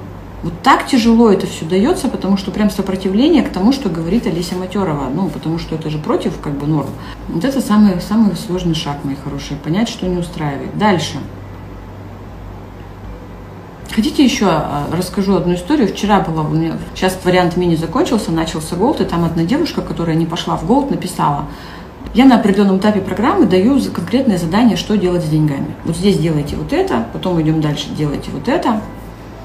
Вот 0.42 0.52
так 0.62 0.86
тяжело 0.86 1.30
это 1.32 1.46
все 1.46 1.64
дается, 1.64 2.06
потому 2.06 2.36
что 2.36 2.50
прям 2.50 2.68
сопротивление 2.68 3.42
к 3.42 3.48
тому, 3.48 3.72
что 3.72 3.88
говорит 3.88 4.26
Олеся 4.26 4.56
Матерова. 4.56 5.08
Ну, 5.10 5.28
потому 5.28 5.58
что 5.58 5.74
это 5.74 5.88
же 5.88 5.96
против 5.96 6.38
как 6.38 6.52
бы 6.52 6.66
норм. 6.66 6.90
Вот 7.28 7.44
это 7.44 7.62
самый, 7.62 7.98
самый 8.02 8.36
сложный 8.36 8.74
шаг, 8.74 8.98
мои 9.04 9.14
хорошие. 9.16 9.58
Понять, 9.58 9.88
что 9.88 10.06
не 10.06 10.18
устраивает. 10.18 10.76
Дальше. 10.76 11.16
Хотите 13.90 14.22
еще 14.22 14.48
а, 14.48 14.86
расскажу 14.92 15.36
одну 15.36 15.54
историю? 15.54 15.88
Вчера 15.88 16.20
была 16.20 16.42
у 16.42 16.48
меня, 16.48 16.74
сейчас 16.94 17.18
вариант 17.24 17.56
мини 17.56 17.74
закончился, 17.74 18.30
начался 18.32 18.76
голд, 18.76 19.00
и 19.00 19.04
там 19.04 19.24
одна 19.24 19.44
девушка, 19.44 19.80
которая 19.80 20.14
не 20.14 20.26
пошла 20.26 20.58
в 20.58 20.66
голд, 20.66 20.90
написала, 20.90 21.46
я 22.14 22.24
на 22.24 22.36
определенном 22.36 22.78
этапе 22.78 23.00
программы 23.00 23.46
даю 23.46 23.80
конкретное 23.92 24.38
задание, 24.38 24.76
что 24.76 24.96
делать 24.96 25.24
с 25.24 25.28
деньгами. 25.28 25.74
Вот 25.84 25.96
здесь 25.96 26.18
делайте 26.18 26.56
вот 26.56 26.72
это, 26.72 27.06
потом 27.12 27.40
идем 27.40 27.60
дальше, 27.60 27.88
делайте 27.96 28.30
вот 28.32 28.48
это, 28.48 28.80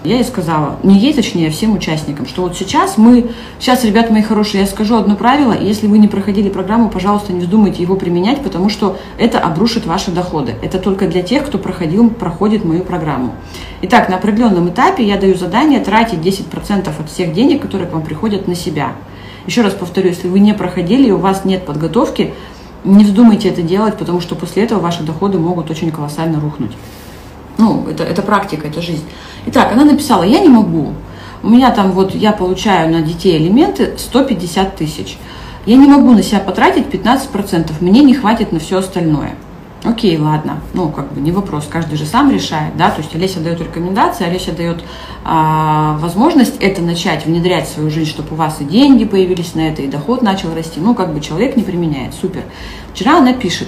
я 0.05 0.15
ей 0.15 0.23
сказала, 0.23 0.77
не 0.83 0.99
ей, 0.99 1.13
точнее, 1.13 1.47
а 1.47 1.51
всем 1.51 1.73
участникам, 1.73 2.27
что 2.27 2.43
вот 2.43 2.55
сейчас 2.55 2.97
мы, 2.97 3.31
сейчас, 3.59 3.83
ребята 3.83 4.13
мои 4.13 4.21
хорошие, 4.21 4.61
я 4.61 4.67
скажу 4.67 4.95
одно 4.95 5.15
правило, 5.15 5.57
если 5.59 5.87
вы 5.87 5.97
не 5.97 6.07
проходили 6.07 6.47
программу, 6.49 6.89
пожалуйста, 6.89 7.33
не 7.33 7.39
вздумайте 7.39 7.81
его 7.81 7.95
применять, 7.95 8.43
потому 8.43 8.69
что 8.69 8.97
это 9.17 9.39
обрушит 9.39 9.87
ваши 9.87 10.11
доходы. 10.11 10.55
Это 10.61 10.77
только 10.77 11.07
для 11.07 11.23
тех, 11.23 11.47
кто 11.47 11.57
проходил, 11.57 12.09
проходит 12.11 12.63
мою 12.63 12.83
программу. 12.83 13.33
Итак, 13.81 14.09
на 14.09 14.17
определенном 14.17 14.69
этапе 14.69 15.03
я 15.03 15.17
даю 15.17 15.35
задание 15.35 15.79
тратить 15.79 16.19
10% 16.19 16.87
от 16.87 17.09
всех 17.09 17.33
денег, 17.33 17.61
которые 17.63 17.89
к 17.89 17.93
вам 17.93 18.03
приходят 18.03 18.47
на 18.47 18.53
себя. 18.53 18.93
Еще 19.47 19.61
раз 19.61 19.73
повторю, 19.73 20.09
если 20.09 20.27
вы 20.27 20.39
не 20.39 20.53
проходили 20.53 21.07
и 21.07 21.11
у 21.11 21.17
вас 21.17 21.45
нет 21.45 21.65
подготовки, 21.65 22.33
не 22.85 23.03
вздумайте 23.03 23.49
это 23.49 23.61
делать, 23.61 23.97
потому 23.97 24.21
что 24.21 24.35
после 24.35 24.63
этого 24.63 24.79
ваши 24.79 25.03
доходы 25.03 25.37
могут 25.39 25.69
очень 25.69 25.91
колоссально 25.91 26.39
рухнуть. 26.39 26.71
Ну, 27.57 27.87
это, 27.89 28.03
это 28.03 28.21
практика, 28.21 28.67
это 28.67 28.81
жизнь. 28.81 29.03
Итак, 29.47 29.71
она 29.73 29.85
написала, 29.85 30.23
я 30.23 30.39
не 30.39 30.49
могу. 30.49 30.93
У 31.43 31.49
меня 31.49 31.71
там 31.71 31.91
вот, 31.91 32.13
я 32.15 32.31
получаю 32.31 32.91
на 32.91 33.01
детей 33.01 33.37
элементы 33.37 33.93
150 33.97 34.75
тысяч. 34.75 35.17
Я 35.65 35.77
не 35.77 35.87
могу 35.87 36.11
на 36.11 36.21
себя 36.21 36.39
потратить 36.39 36.87
15%, 36.87 37.71
мне 37.79 38.03
не 38.03 38.13
хватит 38.13 38.51
на 38.51 38.59
все 38.59 38.77
остальное. 38.77 39.35
Окей, 39.85 40.17
ладно, 40.17 40.61
ну, 40.73 40.89
как 40.89 41.13
бы 41.13 41.21
не 41.21 41.31
вопрос, 41.31 41.67
каждый 41.69 41.95
же 41.95 42.05
сам 42.05 42.31
решает, 42.31 42.75
да, 42.75 42.89
то 42.89 43.01
есть 43.01 43.13
Олеся 43.13 43.39
дает 43.39 43.59
рекомендации, 43.61 44.25
Олеся 44.25 44.51
дает 44.51 44.83
а, 45.23 45.99
возможность 45.99 46.55
это 46.59 46.81
начать 46.81 47.27
внедрять 47.27 47.67
в 47.67 47.73
свою 47.73 47.91
жизнь, 47.91 48.09
чтобы 48.09 48.29
у 48.31 48.35
вас 48.35 48.61
и 48.61 48.63
деньги 48.63 49.05
появились 49.05 49.53
на 49.53 49.67
это, 49.67 49.83
и 49.83 49.87
доход 49.87 50.23
начал 50.23 50.55
расти, 50.55 50.79
ну, 50.79 50.95
как 50.95 51.13
бы 51.13 51.21
человек 51.21 51.55
не 51.55 51.61
применяет, 51.61 52.15
супер. 52.15 52.41
Вчера 52.93 53.19
она 53.19 53.33
пишет, 53.33 53.67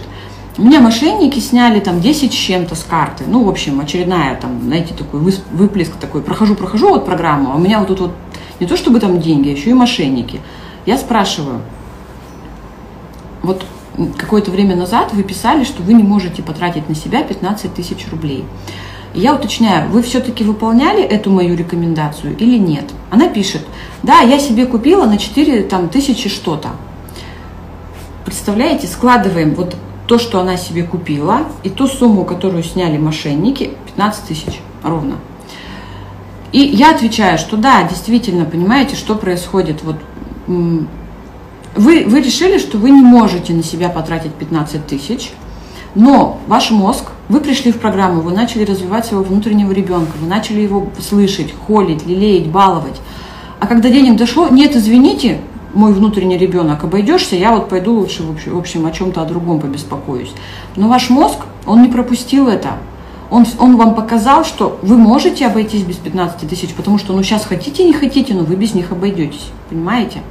у 0.57 0.63
меня 0.63 0.81
мошенники 0.81 1.38
сняли 1.39 1.79
там 1.79 2.01
10 2.01 2.33
с 2.33 2.36
чем-то 2.36 2.74
с 2.74 2.83
карты. 2.83 3.25
Ну, 3.27 3.43
в 3.43 3.50
общем, 3.50 3.79
очередная 3.79 4.36
там, 4.36 4.59
знаете, 4.63 4.95
такой 4.95 5.19
выплеск 5.19 5.93
такой. 5.97 6.24
Прохожу, 6.24 6.55
прохожу 6.55 6.89
вот 6.89 7.05
программу, 7.05 7.51
а 7.51 7.55
у 7.57 7.59
меня 7.59 7.77
вот 7.77 7.89
тут 7.89 8.00
вот 8.00 8.12
не 8.59 8.65
то 8.65 8.75
чтобы 8.75 9.00
там 9.00 9.21
деньги, 9.21 9.50
а 9.50 9.51
еще 9.51 9.69
и 9.69 9.74
мошенники. 9.74 10.41
Я 10.88 10.97
спрашиваю, 10.97 11.62
вот 13.43 13.63
какое-то 14.17 14.51
время 14.51 14.75
назад 14.75 15.13
вы 15.13 15.23
писали, 15.23 15.63
что 15.63 15.83
вы 15.83 15.93
не 15.93 16.03
можете 16.03 16.43
потратить 16.43 16.87
на 16.89 16.95
себя 16.95 17.23
15 17.23 17.73
тысяч 17.73 18.07
рублей. 18.11 18.45
Я 19.13 19.33
уточняю, 19.33 19.89
вы 19.89 20.03
все-таки 20.03 20.43
выполняли 20.43 21.01
эту 21.01 21.31
мою 21.31 21.55
рекомендацию 21.55 22.37
или 22.37 22.57
нет? 22.57 22.85
Она 23.09 23.29
пишет, 23.29 23.65
да, 24.03 24.19
я 24.19 24.37
себе 24.37 24.65
купила 24.65 25.05
на 25.05 25.17
4 25.17 25.63
там, 25.63 25.89
тысячи 25.89 26.29
что-то. 26.29 26.69
Представляете, 28.25 28.88
складываем 28.88 29.55
вот 29.55 29.75
то, 30.05 30.19
что 30.19 30.39
она 30.39 30.57
себе 30.57 30.83
купила, 30.83 31.41
и 31.63 31.69
ту 31.69 31.88
сумму, 31.88 32.25
которую 32.25 32.63
сняли 32.63 32.97
мошенники, 32.97 33.71
15 33.88 34.25
тысяч 34.25 34.60
ровно. 34.83 35.15
И 36.51 36.60
я 36.60 36.91
отвечаю, 36.91 37.38
что 37.38 37.57
да, 37.57 37.83
действительно, 37.83 38.45
понимаете, 38.45 38.95
что 38.95 39.15
происходит. 39.15 39.83
Вот 39.83 39.97
вы, 41.75 42.06
вы 42.06 42.21
решили, 42.21 42.58
что 42.58 42.77
вы 42.77 42.91
не 42.91 43.01
можете 43.01 43.53
на 43.53 43.63
себя 43.63 43.89
потратить 43.89 44.34
15 44.34 44.86
тысяч, 44.88 45.32
но 45.95 46.39
ваш 46.47 46.71
мозг, 46.71 47.06
вы 47.30 47.39
пришли 47.39 47.71
в 47.71 47.80
программу, 47.80 48.21
вы 48.21 48.32
начали 48.32 48.63
развивать 48.63 49.06
своего 49.06 49.23
внутреннего 49.23 49.71
ребенка, 49.71 50.12
вы 50.21 50.27
начали 50.27 50.62
его 50.62 50.88
слышать, 50.99 51.53
холить, 51.65 52.06
лелеять, 52.06 52.47
баловать. 52.47 53.01
А 53.60 53.67
когда 53.67 53.89
денег 53.89 54.17
дошло, 54.17 54.47
нет, 54.49 54.75
извините, 54.75 55.39
мой 55.73 55.93
внутренний 55.93 56.38
ребенок, 56.38 56.84
обойдешься, 56.84 57.36
я 57.36 57.51
вот 57.51 57.69
пойду 57.69 57.93
лучше, 57.93 58.23
в 58.23 58.58
общем, 58.58 58.86
о 58.86 58.91
чем-то 58.91 59.21
о 59.21 59.25
другом 59.25 59.60
побеспокоюсь. 59.60 60.32
Но 60.75 60.88
ваш 60.88 61.10
мозг, 61.10 61.39
он 61.65 61.82
не 61.82 61.89
пропустил 61.89 62.47
это. 62.47 62.73
Он, 63.30 63.45
он 63.60 63.75
вам 63.75 63.93
показал, 63.93 64.45
что 64.45 64.80
вы 64.82 64.97
можете 64.97 65.47
обойтись 65.47 65.84
без 65.84 65.97
15 65.97 66.49
тысяч, 66.49 66.73
потому 66.73 66.97
что, 66.97 67.13
ну, 67.13 67.23
сейчас 67.23 67.45
хотите, 67.45 67.84
не 67.84 67.93
хотите, 67.93 68.34
но 68.34 68.43
вы 68.43 68.56
без 68.56 68.73
них 68.73 68.91
обойдетесь. 68.91 69.49
Понимаете? 69.69 70.21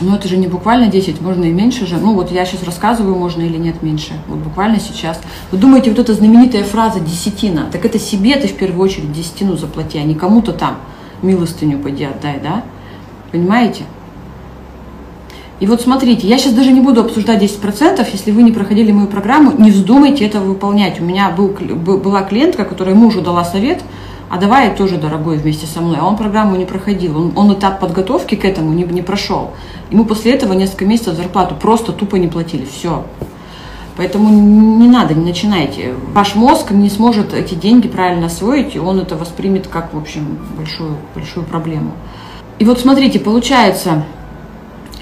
Но 0.00 0.16
это 0.16 0.26
же 0.26 0.36
не 0.36 0.48
буквально 0.48 0.88
10, 0.88 1.20
можно 1.20 1.44
и 1.44 1.52
меньше 1.52 1.86
же. 1.86 1.98
Ну, 1.98 2.14
вот 2.14 2.32
я 2.32 2.44
сейчас 2.44 2.64
рассказываю, 2.64 3.14
можно 3.14 3.42
или 3.42 3.56
нет 3.56 3.82
меньше. 3.82 4.12
Вот 4.26 4.38
буквально 4.38 4.80
сейчас. 4.80 5.20
Вы 5.52 5.58
думаете, 5.58 5.90
вот 5.90 6.00
эта 6.00 6.14
знаменитая 6.14 6.64
фраза 6.64 6.98
«десятина», 6.98 7.68
так 7.70 7.84
это 7.84 7.98
себе 7.98 8.34
ты 8.36 8.48
в 8.48 8.54
первую 8.54 8.82
очередь 8.82 9.12
десятину 9.12 9.56
заплати, 9.56 9.98
а 9.98 10.02
не 10.02 10.14
кому-то 10.14 10.52
там 10.52 10.78
милостыню 11.22 11.78
пойди 11.78 12.04
отдай, 12.04 12.40
да? 12.42 12.64
Понимаете? 13.30 13.84
И 15.60 15.66
вот 15.66 15.80
смотрите, 15.80 16.26
я 16.26 16.38
сейчас 16.38 16.52
даже 16.52 16.72
не 16.72 16.80
буду 16.80 17.00
обсуждать 17.00 17.42
10%, 17.42 18.06
если 18.12 18.32
вы 18.32 18.42
не 18.42 18.50
проходили 18.50 18.90
мою 18.90 19.06
программу, 19.06 19.52
не 19.56 19.70
вздумайте 19.70 20.26
это 20.26 20.40
выполнять. 20.40 21.00
У 21.00 21.04
меня 21.04 21.30
был, 21.30 21.48
была 21.48 22.22
клиентка, 22.22 22.64
которая 22.64 22.96
мужу 22.96 23.22
дала 23.22 23.44
совет, 23.44 23.82
а 24.34 24.36
давай 24.36 24.74
тоже, 24.74 24.96
дорогой, 24.96 25.36
вместе 25.36 25.64
со 25.64 25.80
мной. 25.80 25.98
А 26.00 26.04
он 26.04 26.16
программу 26.16 26.56
не 26.56 26.64
проходил, 26.64 27.16
он, 27.16 27.32
он 27.36 27.54
этап 27.54 27.78
подготовки 27.78 28.34
к 28.34 28.44
этому 28.44 28.72
не, 28.72 28.82
не 28.82 29.00
прошел. 29.00 29.52
Ему 29.92 30.04
после 30.04 30.32
этого 30.32 30.54
несколько 30.54 30.86
месяцев 30.86 31.14
зарплату 31.14 31.54
просто 31.54 31.92
тупо 31.92 32.16
не 32.16 32.26
платили, 32.26 32.64
все. 32.64 33.04
Поэтому 33.96 34.28
не 34.28 34.88
надо, 34.88 35.14
не 35.14 35.24
начинайте. 35.24 35.94
Ваш 36.12 36.34
мозг 36.34 36.72
не 36.72 36.90
сможет 36.90 37.32
эти 37.32 37.54
деньги 37.54 37.86
правильно 37.86 38.26
освоить, 38.26 38.74
и 38.74 38.80
он 38.80 38.98
это 38.98 39.14
воспримет 39.14 39.68
как, 39.68 39.94
в 39.94 39.98
общем, 39.98 40.36
большую, 40.56 40.96
большую 41.14 41.46
проблему. 41.46 41.92
И 42.58 42.64
вот 42.64 42.80
смотрите, 42.80 43.20
получается, 43.20 44.04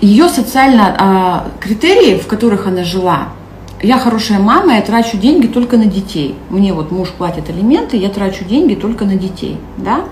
ее 0.03 0.29
социально 0.29 0.95
а, 0.99 1.49
критерии, 1.59 2.19
в 2.19 2.27
которых 2.27 2.67
она 2.67 2.85
жила, 2.85 3.29
я 3.83 3.99
хорошая 3.99 4.39
мама, 4.39 4.77
я 4.77 4.83
трачу 4.83 5.17
деньги 5.19 5.47
только 5.47 5.77
на 5.77 5.87
детей. 5.87 6.37
Мне 6.51 6.73
вот 6.73 6.93
муж 6.93 7.11
платит 7.11 7.51
алименты, 7.51 7.97
я 7.97 8.09
трачу 8.09 8.45
деньги 8.45 8.75
только 8.75 9.05
на 9.05 9.17
детей, 9.17 9.59
да. 9.77 10.05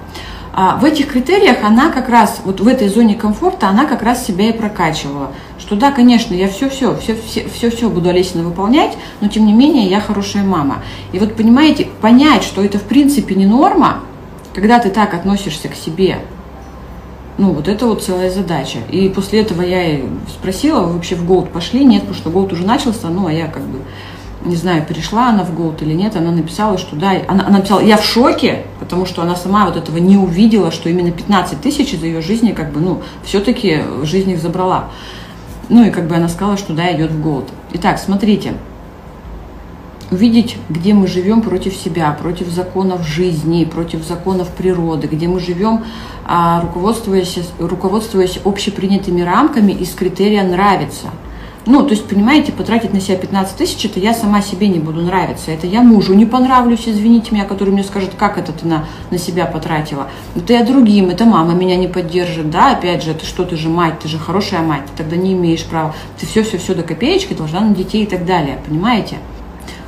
А 0.52 0.76
в 0.76 0.84
этих 0.84 1.06
критериях 1.06 1.58
она 1.62 1.90
как 1.90 2.08
раз, 2.08 2.40
вот 2.44 2.60
в 2.60 2.66
этой 2.66 2.88
зоне 2.88 3.14
комфорта, 3.14 3.68
она 3.68 3.86
как 3.86 4.02
раз 4.02 4.26
себя 4.26 4.48
и 4.48 4.52
прокачивала. 4.52 5.30
Что 5.58 5.76
да, 5.76 5.92
конечно, 5.92 6.34
я 6.34 6.48
все-все, 6.48 6.96
все-все 6.96 7.88
буду 7.88 8.08
Олесина 8.08 8.42
выполнять, 8.42 8.96
но 9.20 9.28
тем 9.28 9.46
не 9.46 9.52
менее 9.52 9.86
я 9.86 10.00
хорошая 10.00 10.42
мама. 10.42 10.78
И 11.12 11.20
вот 11.20 11.36
понимаете, 11.36 11.88
понять, 12.00 12.42
что 12.42 12.64
это 12.64 12.78
в 12.78 12.82
принципе 12.82 13.36
не 13.36 13.46
норма, 13.46 14.00
когда 14.52 14.80
ты 14.80 14.90
так 14.90 15.14
относишься 15.14 15.68
к 15.68 15.76
себе, 15.76 16.18
ну, 17.38 17.52
вот 17.52 17.68
это 17.68 17.86
вот 17.86 18.02
целая 18.02 18.30
задача. 18.30 18.78
И 18.90 19.08
после 19.08 19.40
этого 19.40 19.62
я 19.62 20.00
спросила, 20.28 20.80
вообще 20.80 21.14
в 21.14 21.24
Gold 21.26 21.50
пошли? 21.50 21.84
Нет, 21.84 22.02
потому 22.02 22.16
что 22.16 22.30
Gold 22.30 22.52
уже 22.52 22.66
начался, 22.66 23.08
ну, 23.08 23.26
а 23.26 23.32
я 23.32 23.46
как 23.46 23.62
бы, 23.62 23.80
не 24.44 24.56
знаю, 24.56 24.84
перешла 24.84 25.28
она 25.30 25.44
в 25.44 25.54
Gold 25.54 25.80
или 25.82 25.94
нет. 25.94 26.16
Она 26.16 26.32
написала, 26.32 26.76
что 26.76 26.96
да, 26.96 27.12
она, 27.28 27.46
она 27.46 27.58
написала, 27.58 27.80
я 27.80 27.96
в 27.96 28.04
шоке, 28.04 28.64
потому 28.78 29.06
что 29.06 29.22
она 29.22 29.36
сама 29.36 29.66
вот 29.66 29.76
этого 29.76 29.98
не 29.98 30.16
увидела, 30.16 30.70
что 30.70 30.88
именно 30.88 31.10
15 31.10 31.60
тысяч 31.60 31.94
из 31.94 32.02
ее 32.02 32.20
жизни, 32.20 32.52
как 32.52 32.72
бы, 32.72 32.80
ну, 32.80 33.02
все-таки 33.24 33.82
жизнь 34.02 34.30
их 34.30 34.40
забрала. 34.40 34.90
Ну, 35.68 35.86
и 35.86 35.90
как 35.90 36.08
бы 36.08 36.16
она 36.16 36.28
сказала, 36.28 36.56
что 36.56 36.72
да, 36.72 36.94
идет 36.94 37.12
в 37.12 37.22
Голд. 37.22 37.48
Итак, 37.72 37.98
смотрите, 37.98 38.54
увидеть, 40.10 40.56
где 40.68 40.94
мы 40.94 41.06
живем 41.06 41.42
против 41.42 41.74
себя, 41.74 42.10
против 42.12 42.48
законов 42.48 43.06
жизни, 43.06 43.64
против 43.64 44.06
законов 44.06 44.48
природы, 44.48 45.06
где 45.06 45.28
мы 45.28 45.40
живем, 45.40 45.84
а, 46.26 46.60
руководствуясь, 46.60 47.38
руководствуясь 47.58 48.38
общепринятыми 48.44 49.20
рамками 49.20 49.72
из 49.72 49.90
критерия 49.90 50.42
«нравится». 50.42 51.08
Ну, 51.66 51.82
то 51.82 51.90
есть, 51.90 52.08
понимаете, 52.08 52.52
потратить 52.52 52.94
на 52.94 53.00
себя 53.00 53.16
15 53.18 53.54
тысяч, 53.54 53.84
это 53.84 54.00
я 54.00 54.14
сама 54.14 54.40
себе 54.40 54.66
не 54.68 54.78
буду 54.78 55.02
нравиться. 55.02 55.50
Это 55.50 55.66
я 55.66 55.82
мужу 55.82 56.14
не 56.14 56.24
понравлюсь, 56.24 56.88
извините 56.88 57.32
меня, 57.32 57.44
который 57.44 57.70
мне 57.70 57.84
скажет, 57.84 58.12
как 58.16 58.38
это 58.38 58.52
ты 58.52 58.66
на, 58.66 58.86
на 59.10 59.18
себя 59.18 59.44
потратила. 59.44 60.08
Это 60.34 60.54
я 60.54 60.64
другим, 60.64 61.10
это 61.10 61.26
мама 61.26 61.52
меня 61.52 61.76
не 61.76 61.86
поддержит, 61.86 62.50
да, 62.50 62.72
опять 62.72 63.04
же, 63.04 63.10
это 63.10 63.26
что, 63.26 63.44
ты 63.44 63.56
же 63.56 63.68
мать, 63.68 63.98
ты 64.00 64.08
же 64.08 64.18
хорошая 64.18 64.62
мать, 64.62 64.86
ты 64.86 65.02
тогда 65.02 65.16
не 65.16 65.34
имеешь 65.34 65.64
права. 65.64 65.94
Ты 66.18 66.26
все-все-все 66.26 66.74
до 66.74 66.82
копеечки 66.82 67.34
должна 67.34 67.60
на 67.60 67.74
детей 67.74 68.04
и 68.04 68.06
так 68.06 68.24
далее, 68.24 68.58
понимаете? 68.66 69.18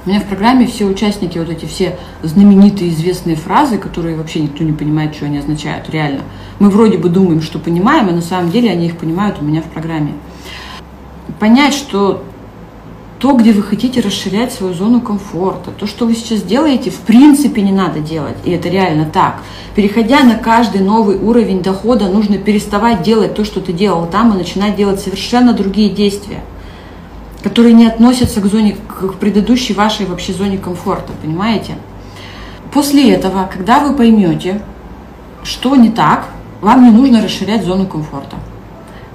У 0.05 0.09
меня 0.09 0.19
в 0.19 0.25
программе 0.25 0.67
все 0.67 0.85
участники, 0.85 1.39
вот 1.39 1.49
эти 1.49 1.65
все 1.65 1.97
знаменитые 2.25 2.91
известные 2.91 3.37
фразы, 3.37 3.79
которые 3.79 4.17
вообще 4.17 4.41
никто 4.41 4.65
не 4.65 4.73
понимает, 4.73 5.15
что 5.15 5.27
они 5.27 5.39
означают, 5.39 5.89
реально. 5.91 6.23
Мы 6.59 6.71
вроде 6.71 6.99
бы 6.99 7.09
думаем, 7.09 7.41
что 7.41 7.61
понимаем, 7.61 8.09
а 8.09 8.13
на 8.13 8.21
самом 8.21 8.51
деле 8.51 8.71
они 8.71 8.87
их 8.87 8.97
понимают 8.97 9.37
у 9.41 9.45
меня 9.45 9.63
в 9.63 9.67
программе. 9.67 10.15
Понять, 11.39 11.73
что 11.73 12.25
то, 13.21 13.35
где 13.35 13.53
вы 13.53 13.63
хотите 13.63 14.01
расширять 14.01 14.53
свою 14.53 14.75
зону 14.75 15.01
комфорта, 15.01 15.71
то, 15.71 15.87
что 15.87 16.05
вы 16.05 16.17
сейчас 16.17 16.43
делаете, 16.43 16.91
в 16.91 16.99
принципе 16.99 17.63
не 17.63 17.71
надо 17.71 18.01
делать, 18.01 18.37
и 18.45 18.51
это 18.51 18.69
реально 18.69 19.05
так. 19.05 19.41
Переходя 19.77 20.25
на 20.25 20.35
каждый 20.35 20.81
новый 20.81 21.17
уровень 21.17 21.63
дохода, 21.63 22.09
нужно 22.09 22.39
переставать 22.39 23.05
делать 23.05 23.35
то, 23.35 23.45
что 23.45 23.61
ты 23.61 23.73
делал 23.73 24.09
там, 24.09 24.35
и 24.35 24.37
начинать 24.37 24.75
делать 24.75 24.99
совершенно 24.99 25.53
другие 25.53 25.91
действия 25.91 26.41
которые 27.43 27.75
не 27.75 27.87
относятся 27.87 28.41
к 28.41 28.47
зоне, 28.47 28.77
к 28.89 29.15
предыдущей 29.15 29.75
вашей 29.75 30.07
вообще 30.07 30.33
зоне 30.33 30.59
комфорта, 30.59 31.13
понимаете? 31.23 31.77
После 32.73 33.13
этого, 33.13 33.49
когда 33.53 33.81
вы 33.81 33.95
поймете, 33.95 34.63
что 35.43 35.77
не 35.77 35.91
так, 35.91 36.29
вам 36.61 36.85
не 36.85 36.91
нужно 36.91 37.23
расширять 37.23 37.65
зону 37.65 37.87
комфорта. 37.87 38.37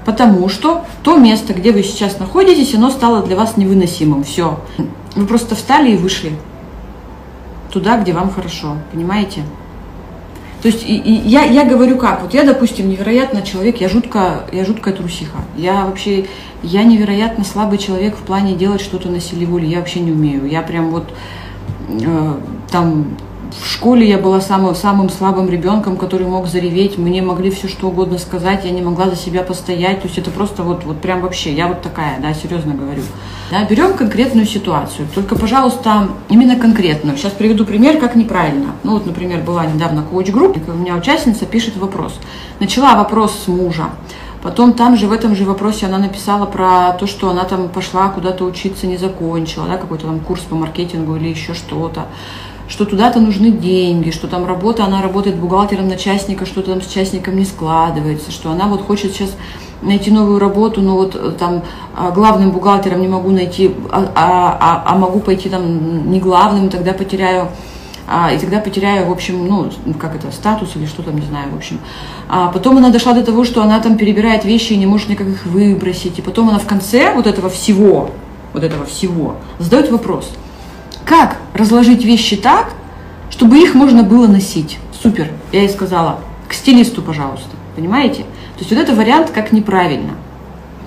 Потому 0.06 0.48
что 0.48 0.86
то 1.04 1.18
место, 1.18 1.54
где 1.54 1.72
вы 1.72 1.84
сейчас 1.84 2.20
находитесь, 2.20 2.74
оно 2.76 2.90
стало 2.90 3.24
для 3.24 3.36
вас 3.36 3.58
невыносимым. 3.58 4.24
Все. 4.24 4.60
Вы 5.16 5.26
просто 5.26 5.56
встали 5.56 5.92
и 5.92 5.98
вышли 5.98 6.34
туда, 7.72 7.98
где 7.98 8.14
вам 8.14 8.32
хорошо. 8.32 8.78
Понимаете? 8.92 9.44
То 10.68 10.74
есть 10.74 10.84
и, 10.84 10.98
и 10.98 11.14
я, 11.30 11.46
я 11.46 11.64
говорю 11.64 11.96
как, 11.98 12.24
вот 12.24 12.34
я, 12.34 12.44
допустим, 12.44 12.90
невероятно 12.90 13.42
человек, 13.42 13.80
я 13.80 13.88
жутко, 13.88 14.42
я 14.52 14.66
жуткая 14.66 14.94
трусиха. 14.94 15.38
Я 15.56 15.86
вообще, 15.86 16.26
я 16.62 16.84
невероятно 16.84 17.46
слабый 17.46 17.78
человек 17.78 18.18
в 18.18 18.24
плане 18.24 18.54
делать 18.54 18.82
что-то 18.82 19.08
на 19.08 19.22
силе 19.22 19.46
воли. 19.46 19.66
Я 19.66 19.80
вообще 19.80 20.02
не 20.02 20.12
умею. 20.12 20.46
Я 20.46 20.62
прям 20.64 20.90
вот 20.90 21.06
э, 21.88 22.34
там 22.70 23.18
в 23.56 23.66
школе 23.66 24.08
я 24.08 24.18
была 24.18 24.42
самым, 24.42 24.76
самым 24.76 25.10
слабым 25.10 25.50
ребенком, 25.50 25.98
который 25.98 26.28
мог 26.28 26.48
зареветь, 26.48 26.98
мне 26.98 27.22
могли 27.22 27.50
все 27.52 27.68
что 27.68 27.88
угодно 27.88 28.18
сказать, 28.18 28.66
я 28.66 28.72
не 28.72 28.82
могла 28.82 29.10
за 29.10 29.16
себя 29.16 29.44
постоять, 29.44 30.02
то 30.02 30.08
есть 30.08 30.18
это 30.18 30.32
просто 30.32 30.64
вот, 30.64 30.84
вот 30.84 31.02
прям 31.02 31.22
вообще, 31.22 31.54
я 31.54 31.68
вот 31.68 31.82
такая, 31.82 32.20
да, 32.20 32.34
серьезно 32.34 32.74
говорю. 32.74 33.02
Да, 33.52 33.64
берем 33.64 33.94
конкретную 33.94 34.46
ситуацию, 34.46 35.08
только, 35.14 35.36
пожалуйста, 35.36 36.10
именно 36.30 36.58
конкретную. 36.58 37.18
Сейчас 37.18 37.32
приведу 37.32 37.66
пример, 37.66 37.98
как 38.00 38.16
неправильно. 38.16 38.76
Ну 38.84 38.94
вот, 38.94 39.06
например, 39.06 39.42
была 39.42 39.66
недавно 39.66 40.04
коуч-группа, 40.04 40.60
у 40.72 40.76
меня 40.76 40.96
участница 40.96 41.46
пишет 41.46 41.78
вопрос. 41.78 42.20
Начала 42.60 42.96
вопрос 42.96 43.38
с 43.46 43.48
мужа. 43.48 43.90
Потом 44.44 44.74
там 44.74 44.96
же, 44.96 45.08
в 45.08 45.12
этом 45.12 45.36
же 45.36 45.46
вопросе 45.46 45.88
она 45.88 45.98
написала 45.98 46.46
про 46.46 46.94
то, 46.94 47.08
что 47.08 47.30
она 47.30 47.44
там 47.44 47.70
пошла 47.70 48.10
куда-то 48.10 48.46
учиться, 48.46 48.86
не 48.86 48.98
закончила, 48.98 49.68
да, 49.68 49.78
какой-то 49.78 50.06
там 50.06 50.20
курс 50.20 50.42
по 50.42 50.56
маркетингу 50.56 51.16
или 51.16 51.30
еще 51.30 51.54
что-то 51.54 52.06
что 52.68 52.86
туда-то 52.86 53.20
нужны 53.20 53.52
деньги, 53.52 54.12
что 54.12 54.28
там 54.28 54.46
работа, 54.46 54.84
она 54.84 55.02
работает 55.02 55.38
бухгалтером 55.38 55.88
на 55.88 55.96
частника, 55.96 56.46
что 56.46 56.62
там 56.62 56.82
с 56.82 56.88
частником 56.88 57.38
не 57.38 57.46
складывается, 57.46 58.32
что 58.32 58.52
она 58.52 58.68
вот 58.68 58.82
хочет 58.82 59.14
сейчас 59.14 59.32
найти 59.82 60.12
новую 60.12 60.40
работу, 60.40 60.82
но 60.82 60.96
вот 60.96 61.16
э, 61.16 61.32
там 61.38 61.64
а, 61.96 62.12
главным 62.12 62.52
бухгалтером 62.52 63.00
не 63.00 63.08
могу 63.08 63.30
найти, 63.30 63.72
а, 63.92 64.12
а, 64.16 64.58
а, 64.60 64.94
а 64.94 64.98
могу 64.98 65.20
пойти 65.20 65.50
там 65.50 66.12
не 66.12 66.20
главным, 66.20 66.70
тогда 66.70 66.94
потеряю 66.94 67.50
а, 68.08 68.32
и 68.32 68.40
тогда 68.40 68.60
потеряю, 68.60 69.08
в 69.08 69.12
общем, 69.12 69.46
ну, 69.46 69.70
как 70.00 70.16
это, 70.16 70.32
статус 70.32 70.76
или 70.76 70.86
что 70.86 71.04
там, 71.04 71.16
не 71.16 71.26
знаю, 71.26 71.52
в 71.52 71.56
общем. 71.56 71.80
А 72.28 72.48
потом 72.48 72.78
она 72.78 72.90
дошла 72.90 73.14
до 73.14 73.24
того, 73.24 73.44
что 73.44 73.62
она 73.62 73.80
там 73.80 73.98
перебирает 73.98 74.46
вещи 74.46 74.74
и 74.74 74.78
не 74.78 74.86
может 74.86 75.10
никак 75.10 75.28
их 75.28 75.46
выбросить. 75.46 76.18
И 76.18 76.22
потом 76.22 76.50
она 76.50 76.58
в 76.58 76.66
конце 76.66 77.14
вот 77.14 77.28
этого 77.28 77.50
всего, 77.50 78.10
вот 78.54 78.64
этого 78.64 78.86
всего, 78.86 79.36
задает 79.60 79.92
вопрос– 79.92 80.32
как 81.08 81.38
разложить 81.54 82.04
вещи 82.04 82.36
так, 82.36 82.74
чтобы 83.30 83.58
их 83.60 83.74
можно 83.74 84.04
было 84.04 84.28
носить? 84.28 84.78
Супер. 85.02 85.32
Я 85.52 85.62
ей 85.62 85.70
сказала, 85.70 86.20
к 86.48 86.54
стилисту, 86.54 87.02
пожалуйста. 87.02 87.50
Понимаете? 87.76 88.24
То 88.24 88.60
есть 88.60 88.72
вот 88.72 88.80
это 88.80 88.94
вариант 88.94 89.32
как 89.32 89.54
неправильно. 89.54 90.16